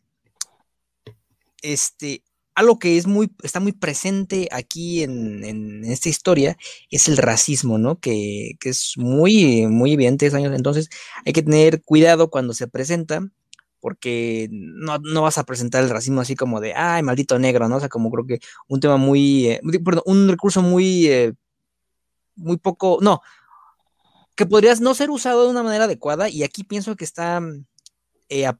este, 1.62 2.22
algo 2.54 2.78
que 2.78 2.96
es 2.96 3.06
muy, 3.06 3.30
está 3.42 3.60
muy 3.60 3.72
presente 3.72 4.48
aquí 4.52 5.02
en, 5.02 5.84
esta 5.84 6.08
historia 6.08 6.56
es 6.90 7.08
el 7.08 7.16
racismo, 7.16 7.78
¿no? 7.78 7.98
Que, 7.98 8.56
es 8.62 8.94
muy, 8.96 9.66
muy 9.66 9.92
evidente 9.92 10.26
años. 10.34 10.54
Entonces, 10.54 10.88
hay 11.24 11.32
que 11.32 11.42
tener 11.42 11.82
cuidado 11.82 12.30
cuando 12.30 12.54
se 12.54 12.68
presenta, 12.68 13.26
porque 13.80 14.48
no, 14.50 15.22
vas 15.22 15.38
a 15.38 15.44
presentar 15.44 15.82
el 15.82 15.90
racismo 15.90 16.20
así 16.20 16.36
como 16.36 16.60
de, 16.60 16.74
ay, 16.74 17.02
maldito 17.02 17.38
negro, 17.38 17.68
¿no? 17.68 17.76
O 17.76 17.80
sea, 17.80 17.88
como 17.88 18.10
creo 18.10 18.26
que 18.26 18.38
un 18.68 18.80
tema 18.80 18.96
muy, 18.96 19.48
eh, 19.48 19.60
perdón, 19.84 20.04
un 20.06 20.28
recurso 20.28 20.62
muy, 20.62 21.06
eh, 21.08 21.32
muy 22.36 22.58
poco, 22.58 22.98
no, 23.02 23.20
que 24.42 24.46
podrías 24.48 24.80
no 24.80 24.92
ser 24.94 25.08
usado 25.08 25.44
de 25.44 25.50
una 25.50 25.62
manera 25.62 25.84
adecuada 25.84 26.28
y 26.28 26.42
aquí 26.42 26.64
pienso 26.64 26.96
que 26.96 27.04
está 27.04 27.40
eh, 28.28 28.50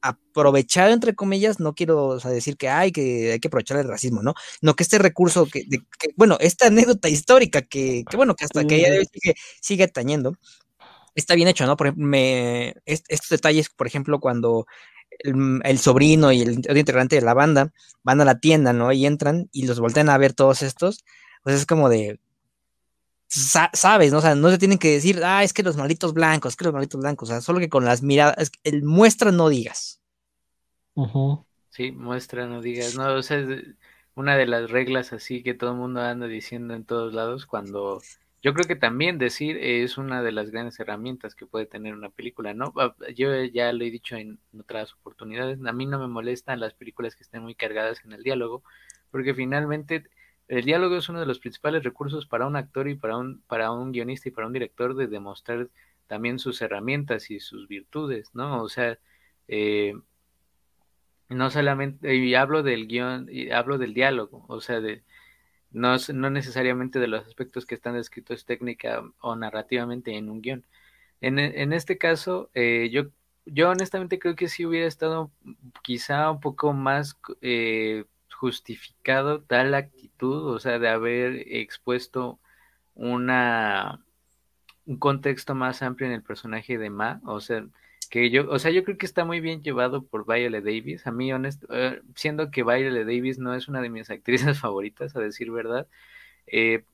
aprovechado, 0.00 0.92
entre 0.92 1.16
comillas, 1.16 1.58
no 1.58 1.74
quiero 1.74 2.20
decir 2.20 2.56
que 2.56 2.68
hay, 2.68 2.92
que 2.92 3.32
hay 3.32 3.40
que 3.40 3.48
aprovechar 3.48 3.78
el 3.78 3.88
racismo, 3.88 4.22
¿no? 4.22 4.34
No 4.60 4.76
que 4.76 4.84
este 4.84 4.98
recurso, 4.98 5.46
que, 5.46 5.64
bueno, 6.14 6.36
esta 6.38 6.68
anécdota 6.68 7.08
histórica 7.08 7.62
que, 7.62 8.04
bueno, 8.14 8.36
que 8.36 8.44
hasta 8.44 8.64
que 8.64 8.76
ella 8.76 9.02
sigue, 9.12 9.34
sigue 9.60 9.88
tañendo, 9.88 10.36
está 11.16 11.34
bien 11.34 11.48
hecho, 11.48 11.66
¿no? 11.66 11.76
Por 11.76 11.88
ejemplo, 11.88 12.06
me, 12.06 12.76
estos 12.86 13.30
detalles, 13.30 13.70
por 13.70 13.88
ejemplo, 13.88 14.20
cuando 14.20 14.66
el, 15.18 15.78
sobrino 15.80 16.30
y 16.30 16.42
el, 16.42 16.62
el, 16.64 16.78
integrante 16.78 17.16
de 17.16 17.22
la 17.22 17.34
banda 17.34 17.72
van 18.04 18.20
a 18.20 18.24
la 18.24 18.38
tienda, 18.38 18.72
¿no? 18.72 18.92
Y 18.92 19.04
entran 19.04 19.48
y 19.50 19.66
los 19.66 19.80
voltean 19.80 20.10
a 20.10 20.18
ver 20.18 20.32
todos 20.32 20.62
estos, 20.62 21.04
pues 21.42 21.56
es 21.56 21.66
como 21.66 21.88
de, 21.88 22.20
sabes, 23.74 24.12
¿no? 24.12 24.18
O 24.18 24.20
sea, 24.22 24.34
no 24.34 24.50
se 24.50 24.58
tienen 24.58 24.78
que 24.78 24.92
decir, 24.92 25.22
ah, 25.24 25.42
es 25.44 25.52
que 25.52 25.62
los 25.62 25.76
malditos 25.76 26.14
blancos, 26.14 26.52
es 26.52 26.56
que 26.56 26.64
los 26.64 26.74
malditos 26.74 27.00
blancos, 27.00 27.28
o 27.30 27.32
sea, 27.32 27.40
solo 27.40 27.58
que 27.60 27.68
con 27.68 27.84
las 27.84 28.02
miradas, 28.02 28.52
el 28.64 28.82
muestra 28.84 29.32
no 29.32 29.48
digas. 29.48 30.00
Sí, 31.70 31.90
muestra 31.92 32.46
no 32.46 32.62
digas, 32.62 32.94
no, 32.94 33.14
o 33.14 33.22
sea, 33.22 33.38
es 33.38 33.64
una 34.14 34.36
de 34.36 34.46
las 34.46 34.70
reglas 34.70 35.12
así 35.12 35.42
que 35.42 35.54
todo 35.54 35.72
el 35.72 35.76
mundo 35.76 36.00
anda 36.00 36.26
diciendo 36.28 36.74
en 36.74 36.84
todos 36.84 37.12
lados 37.12 37.46
cuando 37.46 38.00
yo 38.42 38.54
creo 38.54 38.66
que 38.66 38.76
también 38.76 39.18
decir 39.18 39.56
es 39.58 39.98
una 39.98 40.22
de 40.22 40.30
las 40.32 40.50
grandes 40.50 40.78
herramientas 40.78 41.34
que 41.34 41.46
puede 41.46 41.66
tener 41.66 41.94
una 41.94 42.10
película, 42.10 42.54
¿no? 42.54 42.72
Ah, 42.76 42.94
yo 43.16 43.42
ya 43.44 43.72
lo 43.72 43.84
he 43.84 43.90
dicho 43.90 44.16
en 44.16 44.38
otras 44.58 44.92
oportunidades, 44.94 45.58
a 45.66 45.72
mí 45.72 45.86
no 45.86 45.98
me 45.98 46.06
molestan 46.08 46.60
las 46.60 46.74
películas 46.74 47.16
que 47.16 47.24
estén 47.24 47.42
muy 47.42 47.54
cargadas 47.56 48.04
en 48.04 48.12
el 48.12 48.22
diálogo, 48.22 48.62
porque 49.10 49.34
finalmente 49.34 50.04
el 50.48 50.64
diálogo 50.64 50.96
es 50.96 51.08
uno 51.08 51.20
de 51.20 51.26
los 51.26 51.38
principales 51.38 51.84
recursos 51.84 52.26
para 52.26 52.46
un 52.46 52.56
actor 52.56 52.88
y 52.88 52.94
para 52.94 53.16
un, 53.16 53.42
para 53.46 53.70
un 53.72 53.92
guionista 53.92 54.28
y 54.28 54.32
para 54.32 54.46
un 54.46 54.52
director 54.52 54.94
de 54.94 55.06
demostrar 55.06 55.68
también 56.06 56.38
sus 56.38 56.60
herramientas 56.62 57.30
y 57.30 57.40
sus 57.40 57.66
virtudes, 57.68 58.34
¿no? 58.34 58.62
O 58.62 58.68
sea, 58.68 58.98
eh, 59.48 59.94
no 61.28 61.50
solamente, 61.50 62.14
y 62.14 62.34
hablo 62.34 62.62
del 62.62 62.86
guion, 62.86 63.28
y 63.30 63.50
hablo 63.50 63.78
del 63.78 63.94
diálogo, 63.94 64.44
o 64.48 64.60
sea, 64.60 64.80
de, 64.80 65.02
no, 65.70 65.96
no 66.12 66.30
necesariamente 66.30 66.98
de 66.98 67.08
los 67.08 67.26
aspectos 67.26 67.66
que 67.66 67.74
están 67.74 67.94
descritos 67.94 68.44
técnica 68.44 69.02
o 69.20 69.36
narrativamente 69.36 70.16
en 70.16 70.30
un 70.30 70.40
guion. 70.42 70.64
En, 71.20 71.38
en 71.38 71.72
este 71.72 71.98
caso, 71.98 72.50
eh, 72.54 72.90
yo, 72.92 73.04
yo 73.46 73.70
honestamente 73.70 74.18
creo 74.18 74.36
que 74.36 74.48
sí 74.48 74.66
hubiera 74.66 74.86
estado 74.86 75.30
quizá 75.82 76.30
un 76.30 76.40
poco 76.40 76.72
más 76.72 77.18
eh, 77.40 78.04
justificado 78.44 79.42
tal 79.42 79.74
actitud, 79.74 80.54
o 80.54 80.58
sea, 80.58 80.78
de 80.78 80.88
haber 80.88 81.44
expuesto 81.48 82.40
una 82.94 84.04
un 84.86 84.98
contexto 84.98 85.54
más 85.54 85.82
amplio 85.82 86.08
en 86.08 86.14
el 86.14 86.22
personaje 86.22 86.76
de 86.76 86.90
Ma, 86.90 87.20
o 87.24 87.40
sea, 87.40 87.66
que 88.10 88.30
yo, 88.30 88.50
o 88.50 88.58
sea, 88.58 88.70
yo 88.70 88.84
creo 88.84 88.98
que 88.98 89.06
está 89.06 89.24
muy 89.24 89.40
bien 89.40 89.62
llevado 89.62 90.04
por 90.04 90.26
Viola 90.26 90.60
Davis. 90.60 91.06
A 91.06 91.10
mí, 91.12 91.32
honesto, 91.32 91.66
eh, 91.70 92.02
siendo 92.16 92.50
que 92.50 92.62
Viola 92.62 93.00
Davis 93.00 93.38
no 93.38 93.54
es 93.54 93.66
una 93.68 93.80
de 93.80 93.88
mis 93.90 94.10
actrices 94.10 94.58
favoritas, 94.60 95.16
a 95.16 95.20
decir 95.20 95.50
verdad, 95.50 95.88
eh, 96.46 96.84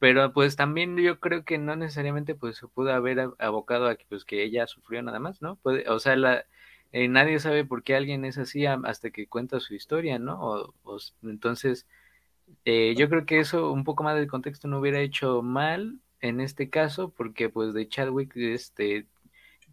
pero 0.00 0.32
pues 0.32 0.56
también 0.56 0.96
yo 0.96 1.20
creo 1.20 1.44
que 1.44 1.58
no 1.58 1.76
necesariamente 1.76 2.34
pues 2.34 2.56
se 2.56 2.68
pudo 2.68 2.92
haber 2.92 3.30
abocado 3.38 3.86
a 3.88 3.96
que 3.96 4.06
pues 4.08 4.24
que 4.24 4.42
ella 4.42 4.66
sufrió 4.66 5.02
nada 5.02 5.20
más, 5.20 5.42
¿no? 5.42 5.56
Puede, 5.56 5.88
o 5.90 5.98
sea, 6.00 6.16
la, 6.16 6.46
eh, 6.92 7.08
nadie 7.08 7.38
sabe 7.40 7.64
por 7.64 7.82
qué 7.82 7.96
alguien 7.96 8.24
es 8.24 8.38
así 8.38 8.66
hasta 8.66 9.10
que 9.10 9.26
cuenta 9.26 9.60
su 9.60 9.74
historia, 9.74 10.18
¿no? 10.18 10.74
entonces, 11.22 11.86
eh, 12.64 12.94
yo 12.96 13.08
creo 13.08 13.26
que 13.26 13.40
eso, 13.40 13.72
un 13.72 13.84
poco 13.84 14.04
más 14.04 14.16
de 14.18 14.26
contexto 14.26 14.68
no 14.68 14.78
hubiera 14.80 15.00
hecho 15.00 15.42
mal. 15.42 16.00
en 16.20 16.40
este 16.40 16.70
caso, 16.70 17.10
porque 17.10 17.48
pues 17.50 17.74
de 17.74 17.88
Chadwick, 17.88 18.36
este, 18.36 19.06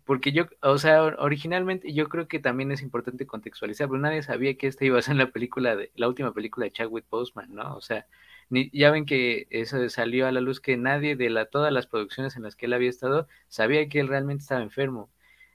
porque 0.06 0.32
yo, 0.34 0.46
o 0.62 0.78
sea, 0.78 1.04
originalmente 1.04 1.94
yo 1.94 2.10
creo 2.10 2.28
que 2.28 2.40
también 2.40 2.72
es 2.72 2.82
importante 2.82 3.26
contextualizar, 3.26 3.88
pero 3.88 4.00
nadie 4.00 4.24
sabía 4.24 4.56
que 4.58 4.68
esta 4.68 4.86
iba 4.86 5.00
a 5.00 5.02
ser 5.02 5.16
la 5.16 5.32
película 5.32 5.76
de, 5.76 5.92
la 5.96 6.08
última 6.08 6.34
película 6.34 6.66
de 6.66 6.72
Chadwick 6.72 7.06
Boseman, 7.10 7.54
¿no? 7.56 7.76
O 7.76 7.82
sea, 7.82 8.06
ni, 8.50 8.70
ya 8.72 8.92
ven 8.92 9.06
que 9.06 9.48
eso 9.50 9.88
salió 9.90 10.28
a 10.28 10.32
la 10.32 10.42
luz 10.42 10.60
que 10.62 10.78
nadie 10.78 11.16
de 11.16 11.30
la, 11.30 11.46
todas 11.46 11.72
las 11.72 11.88
producciones 11.88 12.36
en 12.36 12.44
las 12.44 12.56
que 12.56 12.66
él 12.68 12.74
había 12.74 12.90
estado 12.90 13.28
sabía 13.48 13.88
que 13.90 14.00
él 14.00 14.08
realmente 14.10 14.42
estaba 14.44 14.62
enfermo. 14.62 15.10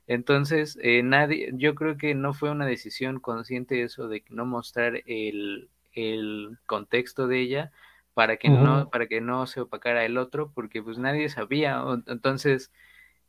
Entonces, 0.08 0.76
eh, 0.82 1.02
nadie, 1.04 1.50
yo 1.54 1.76
creo 1.76 1.96
que 1.96 2.16
no 2.16 2.34
fue 2.34 2.50
una 2.50 2.66
decisión 2.66 3.20
consciente 3.20 3.82
eso 3.82 4.08
de 4.08 4.24
no 4.30 4.44
mostrar 4.46 5.02
el, 5.06 5.68
el 5.92 6.58
contexto 6.66 7.28
de 7.28 7.40
ella 7.40 7.72
para 8.14 8.36
que 8.36 8.48
no, 8.48 8.90
para 8.90 9.06
que 9.06 9.20
no 9.20 9.46
se 9.46 9.60
opacara 9.60 10.04
el 10.04 10.18
otro, 10.18 10.50
porque 10.52 10.82
pues 10.82 10.98
nadie 10.98 11.28
sabía. 11.28 11.84
Entonces, 12.08 12.72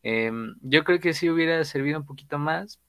Em, 0.04 0.56
yo 0.62 0.84
creo 0.84 1.00
que 1.00 1.14
sí 1.14 1.30
hubiera 1.30 1.64
servido 1.64 2.00
un 2.00 2.06
poquito 2.06 2.38
más, 2.38 2.80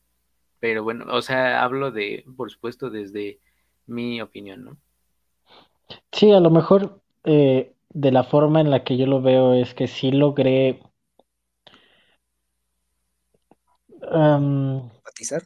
pero 0.61 0.85
bueno, 0.85 1.07
o 1.09 1.23
sea, 1.23 1.63
hablo 1.63 1.91
de, 1.91 2.25
por 2.37 2.51
supuesto, 2.51 2.91
desde 2.91 3.39
mi 3.87 4.21
opinión, 4.21 4.65
¿no? 4.65 4.77
Sí, 6.13 6.31
a 6.31 6.41
lo 6.41 6.51
mejor 6.51 7.01
eh, 7.25 7.73
de 7.89 8.13
la 8.13 8.23
forma 8.23 8.61
en 8.61 8.71
la 8.71 8.85
que 8.85 8.97
yo 8.97 9.07
lo 9.07 9.21
veo 9.21 9.55
es 9.55 9.75
que 9.75 9.89
sí 9.89 10.13
logré 10.13 10.81
empatizar. 14.03 15.43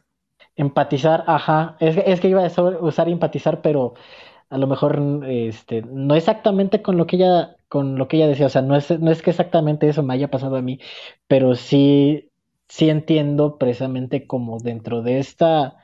Empatizar, 0.55 1.23
ajá. 1.27 1.77
Es, 1.79 1.97
es 1.97 2.19
que 2.21 2.29
iba 2.29 2.45
a 2.45 2.61
usar 2.81 3.09
empatizar, 3.09 3.61
pero 3.61 3.93
a 4.49 4.57
lo 4.59 4.67
mejor 4.67 5.01
este, 5.27 5.83
no 5.83 6.15
exactamente 6.15 6.81
con 6.81 6.97
lo 6.97 7.07
que 7.07 7.17
ella 7.17 7.57
con 7.69 7.97
lo 7.97 8.07
que 8.07 8.17
ella 8.17 8.27
decía, 8.29 8.47
o 8.47 8.49
sea, 8.49 8.63
no 8.63 8.75
es, 8.77 8.99
no 8.99 9.11
es 9.11 9.21
que 9.21 9.31
exactamente 9.31 9.89
eso 9.89 10.03
me 10.03 10.13
haya 10.15 10.29
pasado 10.31 10.55
a 10.57 10.61
mí, 10.63 10.79
pero 11.27 11.55
sí, 11.55 12.31
sí 12.69 12.89
entiendo 12.89 13.57
precisamente 13.59 14.27
como 14.27 14.59
dentro 14.59 15.01
de 15.03 15.19
esta, 15.19 15.77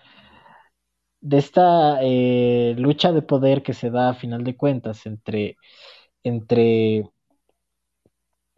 de 1.22 1.38
esta 1.38 2.00
eh, 2.02 2.76
lucha 2.78 3.12
de 3.12 3.22
poder 3.22 3.64
que 3.64 3.74
se 3.74 3.90
da 3.92 4.10
a 4.10 4.14
final 4.16 4.44
de 4.44 4.58
cuentas 4.58 5.06
entre, 5.06 5.58
entre, 6.24 7.10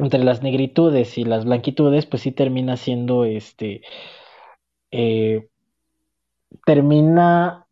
entre 0.03 0.23
las 0.23 0.43
negritudes 0.43 1.17
y 1.17 1.25
las 1.25 1.45
blanquitudes, 1.45 2.05
pues 2.05 2.23
sí 2.23 2.31
termina 2.31 2.77
siendo 2.77 3.25
este, 3.25 3.81
eh, 4.91 5.49
termina 6.65 7.67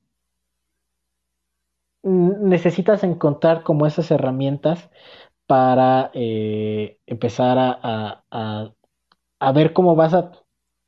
necesitas 2.03 3.03
encontrar 3.03 3.63
como 3.63 3.85
esas 3.85 4.09
herramientas 4.11 4.89
para 5.45 6.11
eh, 6.13 6.99
empezar 7.07 7.57
a, 7.59 8.23
a, 8.31 9.51
ver 9.53 9.73
cómo 9.73 9.95
vas 9.95 10.13
a 10.13 10.31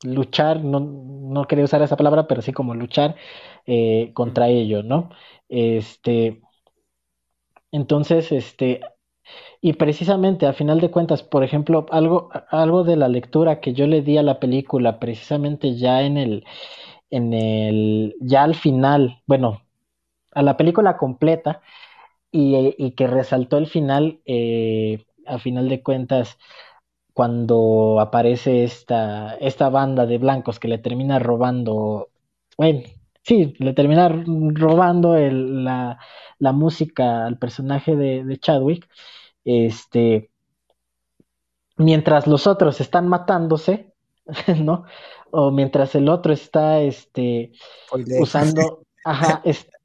luchar, 0.04 0.64
no, 0.64 0.80
no 0.80 1.46
quería 1.46 1.64
usar 1.64 1.82
esa 1.82 1.96
palabra, 1.96 2.26
pero 2.26 2.42
sí 2.42 2.52
como 2.52 2.74
luchar 2.74 3.16
eh, 3.66 4.12
contra 4.14 4.48
ello, 4.48 4.82
¿no? 4.82 5.10
Este, 5.48 6.42
entonces, 7.72 8.32
este, 8.32 8.80
y 9.64 9.72
precisamente 9.72 10.46
a 10.46 10.52
final 10.52 10.78
de 10.78 10.90
cuentas, 10.90 11.22
por 11.22 11.42
ejemplo, 11.42 11.86
algo, 11.90 12.28
algo 12.50 12.84
de 12.84 12.96
la 12.96 13.08
lectura 13.08 13.60
que 13.60 13.72
yo 13.72 13.86
le 13.86 14.02
di 14.02 14.18
a 14.18 14.22
la 14.22 14.38
película, 14.38 15.00
precisamente 15.00 15.74
ya 15.74 16.02
en 16.02 16.18
el, 16.18 16.44
en 17.08 17.32
el, 17.32 18.14
ya 18.20 18.42
al 18.42 18.56
final, 18.56 19.22
bueno, 19.26 19.62
a 20.32 20.42
la 20.42 20.58
película 20.58 20.98
completa, 20.98 21.62
y, 22.30 22.90
que 22.92 23.06
resaltó 23.06 23.56
el 23.56 23.66
final, 23.66 24.20
eh, 24.26 25.06
a 25.26 25.38
final 25.38 25.70
de 25.70 25.82
cuentas, 25.82 26.38
cuando 27.14 28.00
aparece 28.00 28.64
esta, 28.64 29.36
esta 29.36 29.70
banda 29.70 30.04
de 30.04 30.18
blancos 30.18 30.60
que 30.60 30.68
le 30.68 30.76
termina 30.78 31.18
robando, 31.20 32.10
bueno, 32.58 32.82
sí, 33.22 33.54
le 33.58 33.72
termina 33.72 34.10
robando 34.10 35.16
la, 35.18 35.98
música 36.52 37.24
al 37.26 37.38
personaje 37.38 37.96
de, 37.96 38.38
Chadwick, 38.38 38.88
este, 39.44 40.30
mientras 41.76 42.26
los 42.26 42.46
otros 42.46 42.80
están 42.80 43.08
matándose, 43.08 43.92
¿no? 44.58 44.84
O 45.30 45.50
mientras 45.50 45.94
el 45.94 46.08
otro 46.08 46.32
está, 46.32 46.80
este, 46.80 47.52
usando, 48.20 48.84
ajá, 49.04 49.42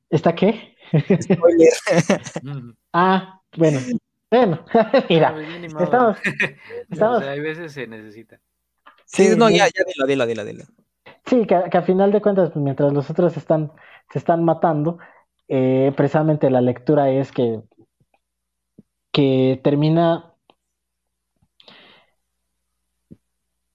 ¿está 0.10 0.36
qué? 0.36 0.76
Spoiler. 1.22 1.74
ah, 2.94 3.42
bueno. 3.58 3.80
Bueno, 4.32 4.64
mira, 5.10 5.36
estamos, 5.80 6.18
estamos... 6.90 7.24
hay 7.24 7.40
veces 7.40 7.74
se 7.74 7.88
necesita. 7.88 8.40
Sí, 9.06 9.30
no, 9.36 9.50
ya, 9.50 9.66
ya, 9.66 9.84
dilo, 9.88 10.06
dilo, 10.06 10.28
dilo, 10.28 10.46
dilo. 10.46 10.66
Sí, 11.26 11.48
que, 11.48 11.64
que, 11.72 11.78
a 11.78 11.82
final 11.82 12.12
de 12.12 12.22
cuentas, 12.22 12.56
mientras 12.56 12.94
los 12.94 13.10
otros 13.10 13.36
están, 13.38 13.72
se 14.12 14.20
están 14.20 14.44
matando, 14.44 15.00
eh, 15.48 15.92
precisamente 15.98 16.52
la 16.52 16.62
lectura 16.62 17.10
es 17.10 17.32
que, 17.32 17.62
que 19.12 19.60
termina 19.64 20.34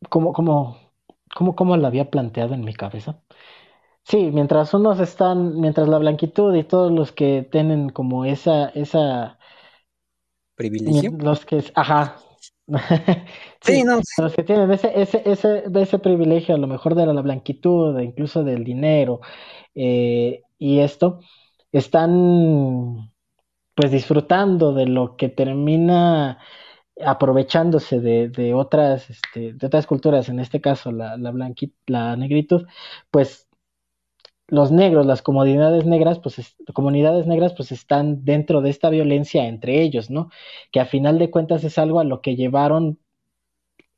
como, 0.09 0.33
como, 0.33 0.77
como, 1.35 1.57
como 1.57 1.77
la 1.77 1.89
había 1.89 2.11
planteado 2.11 2.55
en 2.55 2.65
mi 2.65 2.75
cabeza. 2.75 3.21
Sí, 4.05 4.31
mientras 4.33 4.75
unos 4.75 5.01
están, 5.01 5.61
mientras 5.61 5.89
la 5.89 5.99
blanquitud 5.99 6.55
y 6.55 6.65
todos 6.65 6.93
los 6.93 7.13
que 7.13 7.43
tienen 7.51 7.89
como 7.89 8.25
esa, 8.25 8.69
esa 8.71 9.39
privilegio. 10.55 11.13
Los 11.19 11.45
que, 11.45 11.65
ajá. 11.75 12.17
sí, 13.61 13.83
no. 13.83 14.01
Los 14.19 14.35
que 14.35 14.43
tienen 14.43 14.71
ese, 14.71 14.93
ese, 15.01 15.23
ese, 15.25 15.65
ese 15.75 15.99
privilegio, 15.99 16.55
a 16.55 16.59
lo 16.59 16.67
mejor 16.67 16.95
de 16.95 17.07
la, 17.07 17.21
blanquitud, 17.21 17.99
incluso 18.01 18.45
del 18.45 18.65
dinero, 18.65 19.21
eh, 19.75 20.43
y 20.59 20.81
esto, 20.81 21.21
están 21.73 23.11
pues 23.75 23.91
disfrutando 23.91 24.73
de 24.73 24.87
lo 24.87 25.17
que 25.17 25.29
termina 25.29 26.39
aprovechándose 27.05 28.01
de, 28.01 28.29
de 28.29 28.55
otras, 28.55 29.11
este, 29.11 29.53
de 29.55 29.67
otras 29.67 29.87
culturas, 29.87 30.29
en 30.29 30.41
este 30.41 30.61
caso 30.61 30.93
la, 30.93 31.17
la, 31.17 31.33
la 31.87 32.17
negritud, 32.17 32.67
pues 33.11 33.49
los 34.49 34.71
negros, 34.73 35.07
las 35.07 35.23
comunidades 35.23 35.87
negras, 35.87 36.19
pues 36.21 36.57
comunidades 36.75 37.27
negras, 37.27 37.55
pues 37.55 37.73
están 37.73 38.25
dentro 38.25 38.61
de 38.61 38.71
esta 38.71 38.91
violencia 38.91 39.47
entre 39.47 39.83
ellos, 39.83 40.11
¿no? 40.11 40.31
Que 40.71 40.81
a 40.81 40.87
final 40.87 41.19
de 41.19 41.31
cuentas 41.31 41.65
es 41.65 41.79
algo 41.79 42.01
a 42.01 42.05
lo 42.05 42.21
que 42.21 42.37
llevaron, 42.37 42.99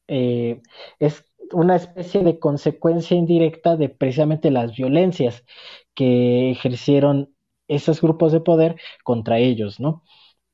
eh, 0.09 0.63
es 0.99 1.25
una 1.53 1.77
especie 1.77 2.23
de 2.23 2.39
consecuencia 2.39 3.17
indirecta 3.17 3.77
de 3.77 3.89
precisamente 3.89 4.51
las 4.51 4.77
violencias 4.77 5.45
que 5.95 6.51
ejercieron 6.51 7.36
esos 7.69 8.01
grupos 8.01 8.33
de 8.33 8.41
poder 8.41 8.77
contra 9.05 9.39
ellos, 9.39 9.81
¿no? 9.81 10.03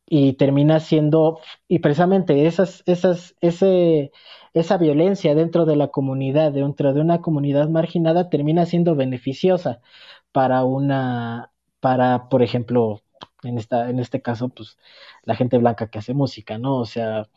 Y 0.06 0.34
termina 0.34 0.80
siendo, 0.80 1.40
y 1.68 1.78
precisamente 1.80 2.46
esas, 2.46 2.82
esas, 2.86 3.36
ese, 3.40 4.12
esa 4.54 4.76
violencia 4.78 5.34
dentro 5.34 5.64
de 5.66 5.76
la 5.76 5.88
comunidad, 5.88 6.52
dentro 6.52 6.92
de 6.92 7.00
una 7.00 7.20
comunidad 7.22 7.68
marginada, 7.70 8.28
termina 8.30 8.66
siendo 8.66 8.94
beneficiosa 8.96 9.80
para 10.32 10.64
una, 10.64 11.52
para, 11.80 12.28
por 12.28 12.42
ejemplo, 12.42 13.02
en, 13.42 13.58
esta, 13.58 13.90
en 13.90 13.98
este 14.00 14.22
caso, 14.22 14.48
pues 14.50 14.78
la 15.24 15.36
gente 15.36 15.58
blanca 15.58 15.88
que 15.90 15.98
hace 15.98 16.14
música, 16.14 16.58
¿no? 16.58 16.78
O 16.78 16.84
sea, 16.86 17.28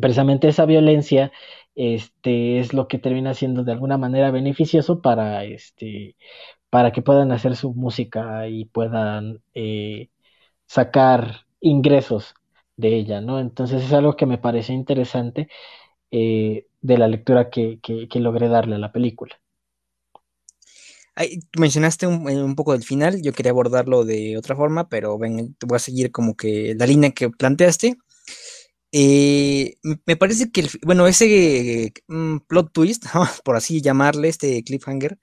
precisamente 0.00 0.48
esa 0.48 0.66
violencia 0.66 1.32
este, 1.74 2.60
es 2.60 2.72
lo 2.74 2.88
que 2.88 2.98
termina 2.98 3.34
siendo 3.34 3.64
de 3.64 3.72
alguna 3.72 3.98
manera 3.98 4.30
beneficioso 4.30 5.00
para, 5.02 5.44
este, 5.44 6.16
para 6.70 6.92
que 6.92 7.02
puedan 7.02 7.32
hacer 7.32 7.56
su 7.56 7.74
música 7.74 8.48
y 8.48 8.64
puedan 8.66 9.42
eh, 9.54 10.08
sacar 10.66 11.46
ingresos 11.60 12.34
de 12.76 12.96
ella, 12.96 13.20
¿no? 13.20 13.40
Entonces 13.40 13.82
es 13.84 13.92
algo 13.92 14.16
que 14.16 14.26
me 14.26 14.38
parece 14.38 14.72
interesante 14.72 15.48
eh, 16.10 16.66
de 16.80 16.98
la 16.98 17.08
lectura 17.08 17.50
que, 17.50 17.80
logré 18.14 18.48
darle 18.48 18.76
a 18.76 18.78
la 18.78 18.92
película. 18.92 19.38
mencionaste 21.58 22.06
eh, 22.06 22.08
un, 22.08 22.54
poco 22.56 22.72
del 22.72 22.84
final, 22.84 23.20
yo 23.22 23.32
quería 23.32 23.52
abordarlo 23.52 24.04
de 24.04 24.38
otra 24.38 24.56
forma, 24.56 24.88
pero 24.88 25.18
ven, 25.18 25.56
voy 25.66 25.76
a 25.76 25.78
seguir 25.78 26.10
como 26.12 26.36
que 26.36 26.74
la 26.78 26.86
línea 26.86 27.10
que 27.10 27.30
planteaste. 27.30 27.96
Eh, 28.92 29.76
me 30.04 30.16
parece 30.16 30.50
que, 30.50 30.66
bueno, 30.84 31.06
ese 31.06 31.92
mm, 32.08 32.38
plot 32.48 32.72
twist, 32.72 33.04
por 33.44 33.56
así 33.56 33.80
llamarle, 33.80 34.28
este 34.28 34.62
cliffhanger, 34.64 35.18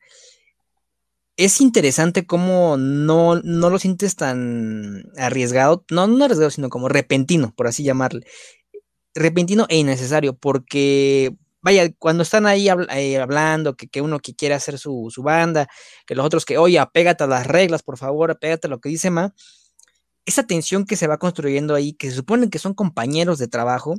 es 1.38 1.62
interesante 1.62 2.26
cómo 2.26 2.78
no, 2.78 3.36
no 3.44 3.70
lo 3.70 3.78
sientes 3.78 4.16
tan 4.16 5.04
arriesgado, 5.18 5.86
no, 5.92 6.08
no 6.08 6.26
arriesgado, 6.26 6.50
sino 6.50 6.70
como 6.70 6.90
repentino, 6.90 7.54
por 7.56 7.68
así 7.68 7.84
llamarle. 7.84 8.26
Repentino 9.14 9.68
e 9.70 9.78
innecesario, 9.78 10.36
porque, 10.36 11.36
vaya, 11.62 11.92
cuando 12.00 12.24
están 12.24 12.48
ahí 12.48 12.68
eh, 12.70 13.20
hablando, 13.20 13.76
que, 13.76 13.88
que, 13.88 14.02
uno 14.02 14.20
que 14.20 14.36
quiere 14.36 14.56
hacer 14.56 14.80
su, 14.80 15.12
banda, 15.18 15.68
que 16.08 16.16
los 16.16 16.26
otros 16.26 16.44
que, 16.44 16.58
oye, 16.58 16.80
apégate 16.80 17.24
a 17.24 17.28
las 17.28 17.46
reglas, 17.46 17.84
por 17.84 17.98
favor, 17.98 18.32
apégate 18.32 18.66
a 18.68 18.72
lo 18.72 18.82
que 18.82 18.90
dice 18.90 19.12
Ma, 19.12 19.36
esa 20.26 20.44
tensión 20.44 20.86
que 20.86 20.96
se 20.96 21.08
va 21.08 21.20
construyendo 21.20 21.76
ahí, 21.76 21.94
que 21.94 22.10
se 22.10 22.16
supone 22.16 22.50
que 22.50 22.60
son 22.60 22.74
compañeros 22.74 23.38
de 23.38 23.48
trabajo, 23.48 23.96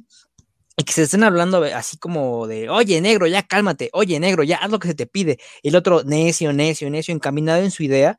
y 0.79 0.85
que 0.85 0.93
se 0.93 1.03
estén 1.03 1.25
hablando 1.25 1.62
así 1.64 1.99
como 1.99 2.47
de, 2.47 2.71
oye, 2.71 3.01
negro, 3.01 3.27
ya 3.27 3.43
cálmate, 3.43 3.91
oye, 3.93 4.21
negro, 4.21 4.45
ya 4.45 4.59
haz 4.59 4.71
lo 4.71 4.79
que 4.79 4.87
se 4.88 4.95
te 4.95 5.07
pide, 5.07 5.38
y 5.61 5.71
el 5.71 5.77
otro 5.77 6.05
necio, 6.05 6.53
necio, 6.53 6.88
necio, 6.88 7.12
encaminado 7.12 7.62
en 7.62 7.73
su 7.73 7.83
idea, 7.83 8.17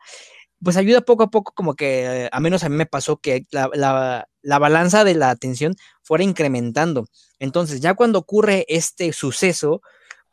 pues 0.61 0.75
ayuda 0.75 0.99
poco 0.99 1.23
a 1.23 1.29
poco 1.31 1.53
como 1.53 1.75
que, 1.75 2.27
a 2.29 2.39
menos 2.41 2.65
a 2.65 2.69
mí 2.69 2.75
me 2.75 2.85
pasó 2.85 3.17
que 3.17 3.45
la, 3.51 3.69
la, 3.73 4.27
la 4.41 4.59
balanza 4.59 5.05
de 5.05 5.15
la 5.15 5.29
atención 5.29 5.75
fuera 6.03 6.25
incrementando. 6.25 7.05
Entonces, 7.39 7.79
ya 7.79 7.93
cuando 7.93 8.19
ocurre 8.19 8.65
este 8.67 9.13
suceso, 9.13 9.81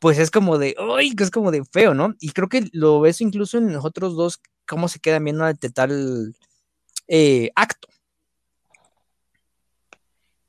pues 0.01 0.19
es 0.19 0.33
como 0.33 0.59
de, 0.59 0.75
¡ay! 0.99 1.15
que 1.15 1.23
es 1.23 1.31
como 1.31 1.53
de 1.53 1.65
feo, 1.65 1.95
¿no? 1.95 2.15
Y 2.19 2.31
creo 2.31 2.49
que 2.49 2.69
lo 2.73 3.01
ves 3.01 3.21
incluso 3.21 3.59
en 3.59 3.73
los 3.73 3.85
otros 3.85 4.17
dos, 4.17 4.41
cómo 4.67 4.89
se 4.89 4.99
quedan 4.99 5.23
viendo 5.23 5.45
ante 5.45 5.71
tal 5.71 6.35
eh, 7.07 7.51
acto. 7.55 7.89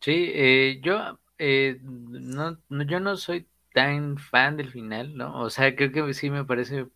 Sí, 0.02 0.32
eh, 0.34 0.82
yo, 0.84 1.20
eh, 1.38 1.80
no, 1.82 2.58
yo 2.70 3.00
no 3.00 3.18
soy 3.18 3.48
tan 3.74 4.18
fan 4.18 4.58
del 4.58 4.72
final, 4.72 5.16
¿no? 5.16 5.40
O 5.40 5.50
sea, 5.50 5.76
creo 5.76 5.92
que 5.92 6.14
sí 6.14 6.30
me 6.30 6.46
parece 6.46 6.88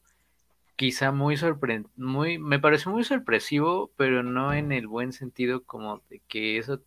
quizá 0.75 1.12
muy 1.12 1.38
sorprendente, 1.38 1.91
muy, 1.95 2.39
me 2.39 2.58
parece 2.58 2.89
muy 2.89 3.04
sorpresivo, 3.04 3.91
pero 3.97 4.23
no 4.23 4.54
en 4.54 4.71
el 4.71 4.88
buen 4.88 5.13
sentido 5.13 5.63
como 5.63 6.01
de 6.10 6.21
que 6.27 6.58
eso 6.58 6.82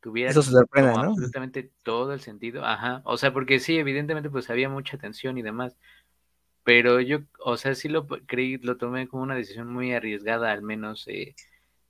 tuviera 0.00 0.30
eso 0.30 0.42
se 0.42 0.52
sorprende, 0.52 0.92
¿no? 0.92 1.00
absolutamente 1.00 1.70
todo 1.82 2.14
el 2.14 2.20
sentido, 2.20 2.64
ajá, 2.64 3.02
o 3.04 3.18
sea, 3.18 3.32
porque 3.32 3.60
sí, 3.60 3.76
evidentemente 3.76 4.30
pues 4.30 4.48
había 4.48 4.70
mucha 4.70 4.96
tensión 4.96 5.36
y 5.36 5.42
demás, 5.42 5.76
pero 6.64 7.00
yo, 7.00 7.20
o 7.40 7.56
sea, 7.56 7.74
sí 7.74 7.88
lo 7.88 8.06
creí, 8.06 8.56
lo 8.58 8.76
tomé 8.78 9.08
como 9.08 9.22
una 9.24 9.34
decisión 9.34 9.72
muy 9.72 9.92
arriesgada, 9.92 10.52
al 10.52 10.62
menos, 10.62 11.06
eh, 11.08 11.34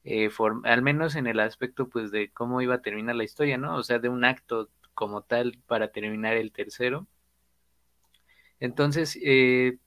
eh 0.04 0.30
al 0.64 0.82
menos 0.82 1.14
en 1.16 1.26
el 1.26 1.40
aspecto 1.40 1.88
pues 1.88 2.10
de 2.10 2.30
cómo 2.30 2.62
iba 2.62 2.76
a 2.76 2.82
terminar 2.82 3.14
la 3.16 3.24
historia, 3.24 3.58
¿no? 3.58 3.76
O 3.76 3.82
sea, 3.82 3.98
de 3.98 4.08
un 4.08 4.24
acto 4.24 4.70
como 4.98 5.22
tal 5.22 5.56
para 5.68 5.92
terminar 5.92 6.36
el 6.36 6.50
tercero. 6.50 7.06
Entonces, 8.58 9.16
eh, 9.22 9.78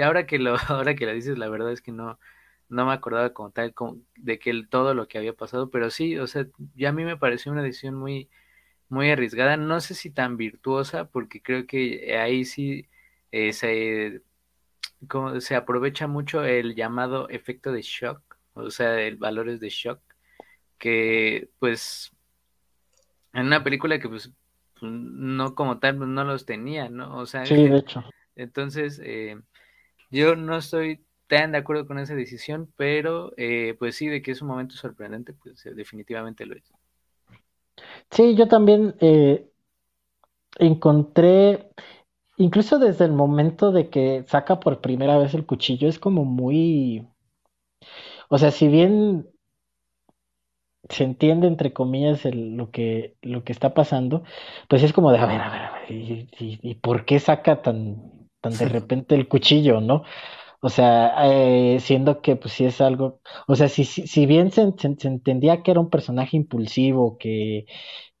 ahora 0.00 0.26
que 0.26 0.38
lo, 0.38 0.54
ahora 0.68 0.94
que 0.94 1.06
lo 1.06 1.12
dices, 1.12 1.36
la 1.38 1.48
verdad 1.48 1.72
es 1.72 1.82
que 1.82 1.90
no, 1.90 2.16
no 2.68 2.86
me 2.86 2.92
acordaba 2.92 3.32
como 3.34 3.50
tal 3.50 3.74
de 4.14 4.38
que 4.38 4.62
todo 4.70 4.94
lo 4.94 5.08
que 5.08 5.18
había 5.18 5.32
pasado, 5.32 5.70
pero 5.70 5.90
sí, 5.90 6.18
o 6.18 6.28
sea, 6.28 6.46
ya 6.76 6.90
a 6.90 6.92
mí 6.92 7.04
me 7.04 7.16
pareció 7.16 7.50
una 7.50 7.64
decisión 7.64 7.96
muy, 7.96 8.30
muy 8.88 9.10
arriesgada, 9.10 9.56
no 9.56 9.80
sé 9.80 9.94
si 9.94 10.10
tan 10.10 10.36
virtuosa, 10.36 11.08
porque 11.10 11.42
creo 11.42 11.66
que 11.66 12.16
ahí 12.16 12.44
sí 12.44 12.88
eh, 13.32 13.52
se, 13.52 14.22
se 15.40 15.56
aprovecha 15.56 16.06
mucho 16.06 16.44
el 16.44 16.76
llamado 16.76 17.28
efecto 17.28 17.72
de 17.72 17.82
shock, 17.82 18.22
o 18.54 18.70
sea, 18.70 19.00
el 19.00 19.16
valores 19.16 19.58
de 19.58 19.70
shock, 19.70 20.00
que 20.78 21.50
pues 21.58 22.15
en 23.36 23.46
una 23.46 23.62
película 23.62 23.98
que 23.98 24.08
pues 24.08 24.32
no 24.80 25.54
como 25.54 25.78
tal 25.78 25.98
pues, 25.98 26.08
no 26.08 26.24
los 26.24 26.46
tenía, 26.46 26.88
¿no? 26.88 27.16
O 27.18 27.26
sea, 27.26 27.44
sí, 27.44 27.68
de 27.68 27.78
hecho. 27.78 28.04
Entonces, 28.34 29.00
eh, 29.04 29.36
yo 30.10 30.36
no 30.36 30.56
estoy 30.56 31.04
tan 31.26 31.52
de 31.52 31.58
acuerdo 31.58 31.86
con 31.86 31.98
esa 31.98 32.14
decisión, 32.14 32.72
pero 32.76 33.32
eh, 33.36 33.74
pues 33.78 33.96
sí, 33.96 34.06
de 34.08 34.22
que 34.22 34.30
es 34.30 34.42
un 34.42 34.48
momento 34.48 34.74
sorprendente, 34.76 35.32
pues 35.32 35.64
eh, 35.66 35.74
definitivamente 35.74 36.46
lo 36.46 36.54
es. 36.54 36.72
Sí, 38.10 38.34
yo 38.36 38.48
también 38.48 38.94
encontré, 40.58 41.70
incluso 42.36 42.78
desde 42.78 43.04
el 43.04 43.12
momento 43.12 43.72
de 43.72 43.90
que 43.90 44.24
saca 44.26 44.60
por 44.60 44.80
primera 44.80 45.18
vez 45.18 45.34
el 45.34 45.44
cuchillo, 45.44 45.88
es 45.88 45.98
como 45.98 46.24
muy, 46.24 47.06
o 48.28 48.38
sea, 48.38 48.50
si 48.50 48.68
bien 48.68 49.28
se 50.88 51.04
entiende 51.04 51.46
entre 51.48 51.72
comillas 51.72 52.24
lo 52.24 52.70
que 52.70 53.16
lo 53.22 53.44
que 53.44 53.52
está 53.52 53.74
pasando, 53.74 54.22
pues 54.68 54.82
es 54.82 54.92
como 54.92 55.12
de 55.12 55.18
a 55.18 55.26
ver, 55.26 55.40
a 55.40 55.50
ver, 55.50 55.62
a 55.62 55.72
ver, 55.72 55.86
y 55.88 56.74
por 56.76 57.04
qué 57.04 57.18
saca 57.20 57.62
tan 57.62 58.16
de 58.54 58.68
repente 58.68 59.14
el 59.14 59.28
cuchillo, 59.28 59.80
¿no? 59.80 60.04
O 60.60 60.68
sea, 60.70 61.14
eh, 61.32 61.78
siendo 61.80 62.22
que 62.22 62.36
pues 62.36 62.54
sí 62.54 62.64
es 62.64 62.80
algo, 62.80 63.20
o 63.46 63.56
sea, 63.56 63.68
si, 63.68 63.84
si, 63.84 64.26
bien 64.26 64.50
se, 64.50 64.62
entendía 64.62 65.62
que 65.62 65.70
era 65.70 65.80
un 65.80 65.90
personaje 65.90 66.36
impulsivo, 66.36 67.18
que, 67.18 67.66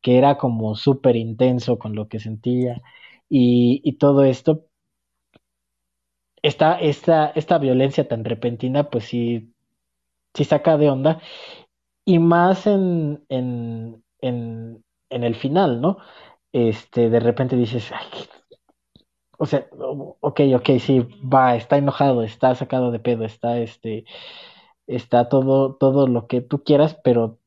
que 0.02 0.18
era 0.18 0.38
como 0.38 0.76
súper 0.76 1.16
intenso 1.16 1.78
con 1.78 1.94
lo 1.96 2.08
que 2.08 2.20
sentía 2.20 2.82
y, 3.28 3.96
todo 3.98 4.24
esto, 4.24 4.66
esta, 6.42 6.78
esta, 6.78 7.26
esta 7.34 7.58
violencia 7.58 8.08
tan 8.08 8.24
repentina, 8.24 8.90
pues 8.90 9.04
sí, 9.04 9.52
sí 10.34 10.44
saca 10.44 10.76
de 10.78 10.90
onda, 10.90 11.20
y 12.06 12.20
más 12.20 12.68
en, 12.68 13.24
en, 13.30 14.04
en, 14.22 14.84
en 15.10 15.24
el 15.24 15.36
final, 15.36 15.82
¿no? 15.82 15.98
Este, 16.52 17.10
de 17.10 17.20
repente 17.20 17.56
dices, 17.56 17.92
o 19.38 19.46
sea, 19.46 19.66
ok, 20.20 20.40
ok, 20.56 20.70
sí, 20.80 21.00
va, 21.32 21.56
está 21.56 21.76
enojado, 21.78 22.22
está 22.22 22.54
sacado 22.54 22.90
de 22.90 22.98
pedo, 23.00 23.24
está 23.24 23.58
este, 23.58 24.04
está 24.86 25.28
todo, 25.30 25.76
todo 25.76 26.08
lo 26.08 26.26
que 26.28 26.40
tú 26.42 26.64
quieras, 26.64 26.98
pero 27.04 27.38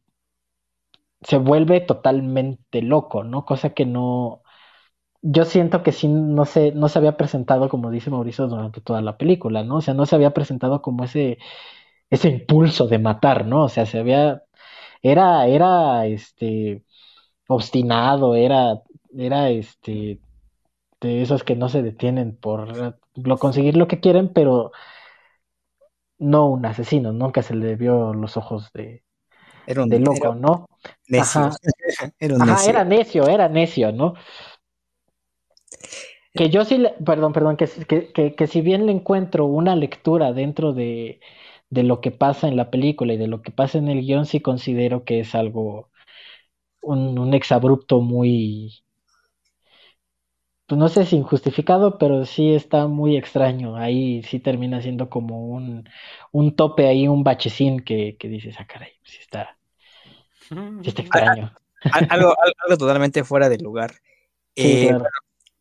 se 1.21 1.37
vuelve 1.37 1.81
totalmente 1.81 2.81
loco, 2.81 3.23
¿no? 3.23 3.45
Cosa 3.45 3.71
que 3.71 3.85
no, 3.85 4.41
yo 5.21 5.45
siento 5.45 5.83
que 5.83 5.91
sí 5.93 6.07
no 6.09 6.45
se, 6.45 6.71
no 6.73 6.89
se 6.89 6.99
había 6.99 7.17
presentado, 7.17 7.69
como 7.69 7.91
dice 7.91 8.11
Mauricio, 8.11 8.47
durante 8.47 8.81
toda 8.81 9.01
la 9.01 9.17
película, 9.17 9.63
¿no? 9.63 9.77
O 9.77 9.81
sea, 9.81 9.93
no 9.95 10.05
se 10.05 10.15
había 10.15 10.33
presentado 10.33 10.81
como 10.81 11.05
ese, 11.05 11.39
ese 12.09 12.29
impulso 12.29 12.87
de 12.87 12.99
matar, 12.99 13.45
¿no? 13.47 13.65
O 13.65 13.69
sea, 13.69 13.85
se 13.85 13.99
había, 13.99 14.43
era, 15.01 15.47
era, 15.47 16.05
este, 16.05 16.83
obstinado, 17.47 18.35
era, 18.35 18.81
era, 19.17 19.49
este, 19.49 20.19
de 21.01 21.21
esos 21.21 21.43
que 21.43 21.55
no 21.55 21.69
se 21.69 21.81
detienen 21.81 22.35
por 22.35 22.95
lo, 23.15 23.37
conseguir 23.37 23.77
lo 23.77 23.87
que 23.87 23.99
quieren, 23.99 24.31
pero 24.33 24.71
no 26.17 26.47
un 26.47 26.65
asesino, 26.65 27.13
nunca 27.13 27.41
se 27.41 27.55
le 27.55 27.75
vio 27.75 28.13
los 28.13 28.35
ojos 28.37 28.71
de, 28.73 29.03
de 29.65 29.99
loco, 29.99 30.35
¿no? 30.35 30.67
Necio. 31.07 31.49
era, 32.19 32.37
necio. 32.37 32.69
era 32.69 32.83
necio, 32.83 33.27
era 33.27 33.49
necio, 33.49 33.91
¿no? 33.91 34.13
Que 36.33 36.49
yo 36.49 36.63
sí, 36.63 36.77
le, 36.77 36.91
perdón, 37.05 37.33
perdón, 37.33 37.57
que, 37.57 37.67
que, 38.13 38.35
que, 38.35 38.47
si 38.47 38.61
bien 38.61 38.85
le 38.85 38.91
encuentro 38.91 39.45
una 39.45 39.75
lectura 39.75 40.31
dentro 40.31 40.73
de, 40.73 41.19
de 41.69 41.83
lo 41.83 42.01
que 42.01 42.11
pasa 42.11 42.47
en 42.47 42.55
la 42.57 42.71
película 42.71 43.13
y 43.13 43.17
de 43.17 43.27
lo 43.27 43.41
que 43.41 43.51
pasa 43.51 43.77
en 43.77 43.89
el 43.89 44.01
guion, 44.01 44.25
sí 44.25 44.41
considero 44.41 45.03
que 45.05 45.21
es 45.21 45.35
algo, 45.35 45.89
un, 46.81 47.19
un 47.19 47.33
exabrupto 47.33 48.01
muy, 48.01 48.83
pues 50.67 50.77
no 50.77 50.87
sé 50.87 51.03
si 51.05 51.15
injustificado, 51.15 51.97
pero 51.97 52.25
sí 52.25 52.53
está 52.53 52.85
muy 52.87 53.17
extraño. 53.17 53.75
Ahí 53.75 54.21
sí 54.23 54.39
termina 54.39 54.81
siendo 54.81 55.09
como 55.09 55.47
un, 55.47 55.89
un 56.31 56.55
tope 56.55 56.87
ahí, 56.87 57.07
un 57.07 57.23
bachecín 57.23 57.79
que, 57.79 58.17
que 58.19 58.27
dices, 58.27 58.55
ah, 58.59 58.67
caray, 58.67 58.91
sí 59.03 59.17
está, 59.19 59.57
sí 60.81 60.89
está 60.89 61.01
extraño. 61.01 61.53
algo, 62.09 62.35
algo, 62.65 62.77
totalmente 62.77 63.23
fuera 63.23 63.49
de 63.49 63.57
lugar. 63.57 63.93
Eh, 64.61 64.91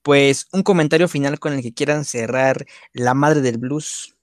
pues 0.02 0.48
un 0.52 0.64
comentario 0.64 1.06
final 1.06 1.38
con 1.38 1.52
el 1.52 1.62
que 1.62 1.72
quieran 1.72 2.04
cerrar 2.04 2.66
La 2.92 3.14
Madre 3.14 3.42
del 3.42 3.58
Blues. 3.58 4.16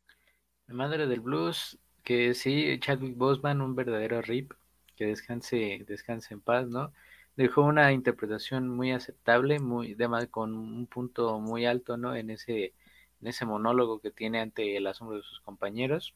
La 0.67 0.73
Madre 0.75 1.07
del 1.07 1.21
Blues, 1.21 1.77
que 2.03 2.33
sí, 2.33 2.79
Chadwick 2.79 3.17
Boseman, 3.17 3.61
un 3.61 3.75
verdadero 3.75 4.21
rip, 4.21 4.53
que 4.95 5.05
descanse, 5.05 5.83
descanse 5.87 6.33
en 6.33 6.41
paz, 6.41 6.67
¿no? 6.67 6.93
dejó 7.35 7.63
una 7.63 7.91
interpretación 7.93 8.69
muy 8.69 8.91
aceptable, 8.91 9.59
muy 9.59 9.93
además 9.93 10.27
con 10.27 10.55
un 10.55 10.87
punto 10.87 11.39
muy 11.39 11.65
alto, 11.65 11.97
¿no? 11.97 12.15
En 12.15 12.29
ese 12.29 12.73
en 13.21 13.27
ese 13.27 13.45
monólogo 13.45 14.01
que 14.01 14.11
tiene 14.11 14.39
ante 14.41 14.77
el 14.77 14.87
asombro 14.87 15.17
de 15.17 15.23
sus 15.23 15.39
compañeros. 15.41 16.13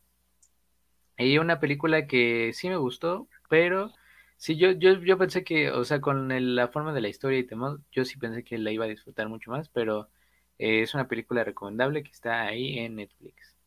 Y 1.18 1.38
una 1.38 1.60
película 1.60 2.08
que 2.08 2.52
sí 2.54 2.70
me 2.70 2.78
gustó, 2.78 3.28
pero 3.50 3.92
sí 4.38 4.58
yo 4.58 4.72
yo 4.72 4.94
yo 5.04 5.18
pensé 5.18 5.44
que, 5.44 5.72
o 5.72 5.84
sea, 5.86 6.02
con 6.02 6.30
la 6.56 6.68
forma 6.70 6.94
de 6.94 7.02
la 7.02 7.10
historia 7.10 7.40
y 7.40 7.44
temas, 7.46 7.80
yo 7.92 8.06
sí 8.06 8.18
pensé 8.18 8.44
que 8.44 8.58
la 8.58 8.72
iba 8.72 8.86
a 8.86 8.88
disfrutar 8.88 9.28
mucho 9.30 9.52
más, 9.52 9.70
pero 9.70 10.10
eh, 10.58 10.82
es 10.82 10.94
una 10.94 11.08
película 11.08 11.44
recomendable 11.44 12.04
que 12.04 12.12
está 12.12 12.44
ahí 12.44 12.80
en 12.80 12.96
Netflix. 12.96 13.59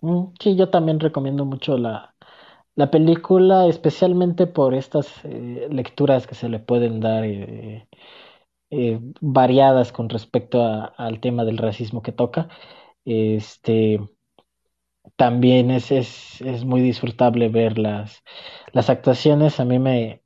Mm, 0.00 0.26
sí, 0.40 0.56
yo 0.56 0.70
también 0.70 1.00
recomiendo 1.00 1.44
mucho 1.44 1.78
la, 1.78 2.14
la 2.76 2.90
película, 2.90 3.66
especialmente 3.68 4.46
por 4.46 4.74
estas 4.74 5.08
eh, 5.24 5.68
lecturas 5.70 6.26
que 6.26 6.34
se 6.34 6.48
le 6.48 6.60
pueden 6.60 7.00
dar 7.00 7.24
eh, 7.24 7.88
eh, 8.70 9.00
variadas 9.20 9.92
con 9.92 10.10
respecto 10.10 10.62
al 10.96 11.20
tema 11.20 11.44
del 11.46 11.58
racismo 11.58 12.02
que 12.02 12.12
toca, 12.12 12.48
este, 13.06 14.00
también 15.16 15.70
es, 15.70 15.90
es, 15.92 16.40
es 16.42 16.64
muy 16.64 16.80
disfrutable 16.80 17.48
ver 17.48 17.78
las, 17.78 18.22
las 18.72 18.90
actuaciones. 18.90 19.60
A 19.60 19.64
mí 19.64 19.78
me, 19.78 20.22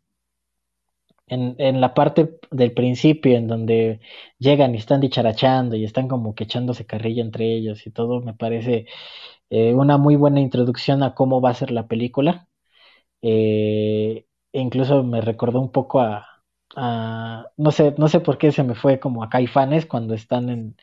en, 1.31 1.57
en, 1.59 1.81
la 1.81 1.95
parte 1.95 2.39
del 2.51 2.73
principio, 2.73 3.37
en 3.37 3.47
donde 3.49 4.01
llegan 4.39 4.75
y 4.75 4.79
están 4.79 5.01
dicharachando 5.01 5.77
y 5.77 5.85
están 5.85 6.09
como 6.09 6.35
que 6.35 6.45
echándose 6.45 6.87
carrilla 6.87 7.23
entre 7.23 7.53
ellos 7.55 7.87
y 7.87 7.91
todo, 7.91 8.21
me 8.21 8.35
parece 8.35 8.87
eh, 9.51 9.75
una 9.75 9.99
muy 9.99 10.17
buena 10.17 10.41
introducción 10.41 11.03
a 11.03 11.15
cómo 11.15 11.41
va 11.41 11.51
a 11.51 11.55
ser 11.55 11.71
la 11.71 11.87
película. 11.89 12.49
Eh, 13.23 14.27
incluso 14.53 15.03
me 15.05 15.21
recordó 15.21 15.61
un 15.61 15.73
poco 15.73 16.01
a, 16.01 16.27
a, 16.77 17.47
no 17.57 17.71
sé, 17.73 17.95
no 17.99 18.09
sé 18.09 18.21
por 18.21 18.39
qué 18.39 18.53
se 18.53 18.65
me 18.65 18.75
fue 18.75 19.01
como 19.01 19.23
a 19.25 19.29
Caifanes 19.31 19.87
cuando 19.87 20.15
están 20.15 20.49
en, 20.51 20.77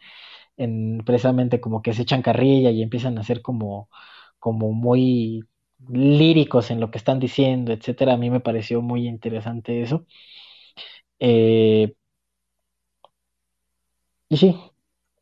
en 0.57 0.99
precisamente 1.05 1.61
como 1.61 1.81
que 1.81 1.93
se 1.93 2.03
echan 2.03 2.21
carrilla 2.21 2.71
y 2.71 2.81
empiezan 2.83 3.17
a 3.17 3.23
ser 3.23 3.41
como, 3.41 3.89
como 4.39 4.71
muy 4.73 5.43
líricos 5.89 6.71
en 6.71 6.79
lo 6.79 6.91
que 6.91 6.97
están 6.97 7.19
diciendo, 7.19 7.73
etcétera. 7.73 8.13
A 8.13 8.17
mí 8.17 8.29
me 8.29 8.39
pareció 8.39 8.81
muy 8.81 9.07
interesante 9.07 9.81
eso. 9.81 10.05
Eh, 11.19 11.93
y 14.29 14.37
sí, 14.37 14.55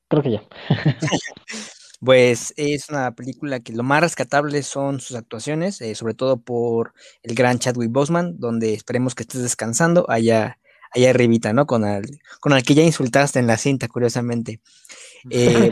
creo 0.08 0.24
que 0.24 0.32
ya. 0.32 0.44
Pues 2.06 2.54
es 2.58 2.89
una 2.89 3.16
película 3.16 3.62
que 3.62 3.72
lo 3.72 3.84
más 3.84 4.02
rescatable 4.02 4.62
son 4.63 5.00
sus 5.00 5.16
actuaciones, 5.16 5.80
eh, 5.80 5.96
sobre 5.96 6.13
todo 6.13 6.36
por 6.42 6.94
el 7.22 7.34
gran 7.34 7.60
Chadwick 7.60 7.92
Boseman, 7.92 8.39
donde 8.39 8.74
esperemos 8.74 9.16
que 9.16 9.24
estés 9.24 9.42
descansando 9.42 10.06
allá, 10.10 10.60
allá 10.92 11.12
arribita, 11.12 11.54
¿no? 11.54 11.66
Con 11.66 11.86
el, 11.86 12.20
con 12.42 12.52
el 12.52 12.63
que 12.63 12.74
ya 12.74 12.84
insultaste 12.84 13.39
en 13.39 13.48
la 13.48 13.58
cinta, 13.58 13.88
curiosamente. 13.88 14.60
Eh, 15.30 15.72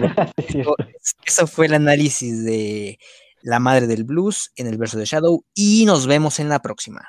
eso 1.26 1.46
fue 1.46 1.66
el 1.66 1.74
análisis 1.74 2.46
de 2.46 2.98
La 3.42 3.60
Madre 3.60 3.88
del 3.88 4.04
Blues 4.04 4.52
en 4.56 4.68
el 4.68 4.78
verso 4.78 4.98
de 4.98 5.06
Shadow 5.06 5.46
y 5.54 5.86
nos 5.86 6.08
vemos 6.08 6.40
en 6.40 6.50
la 6.50 6.60
próxima. 6.60 7.02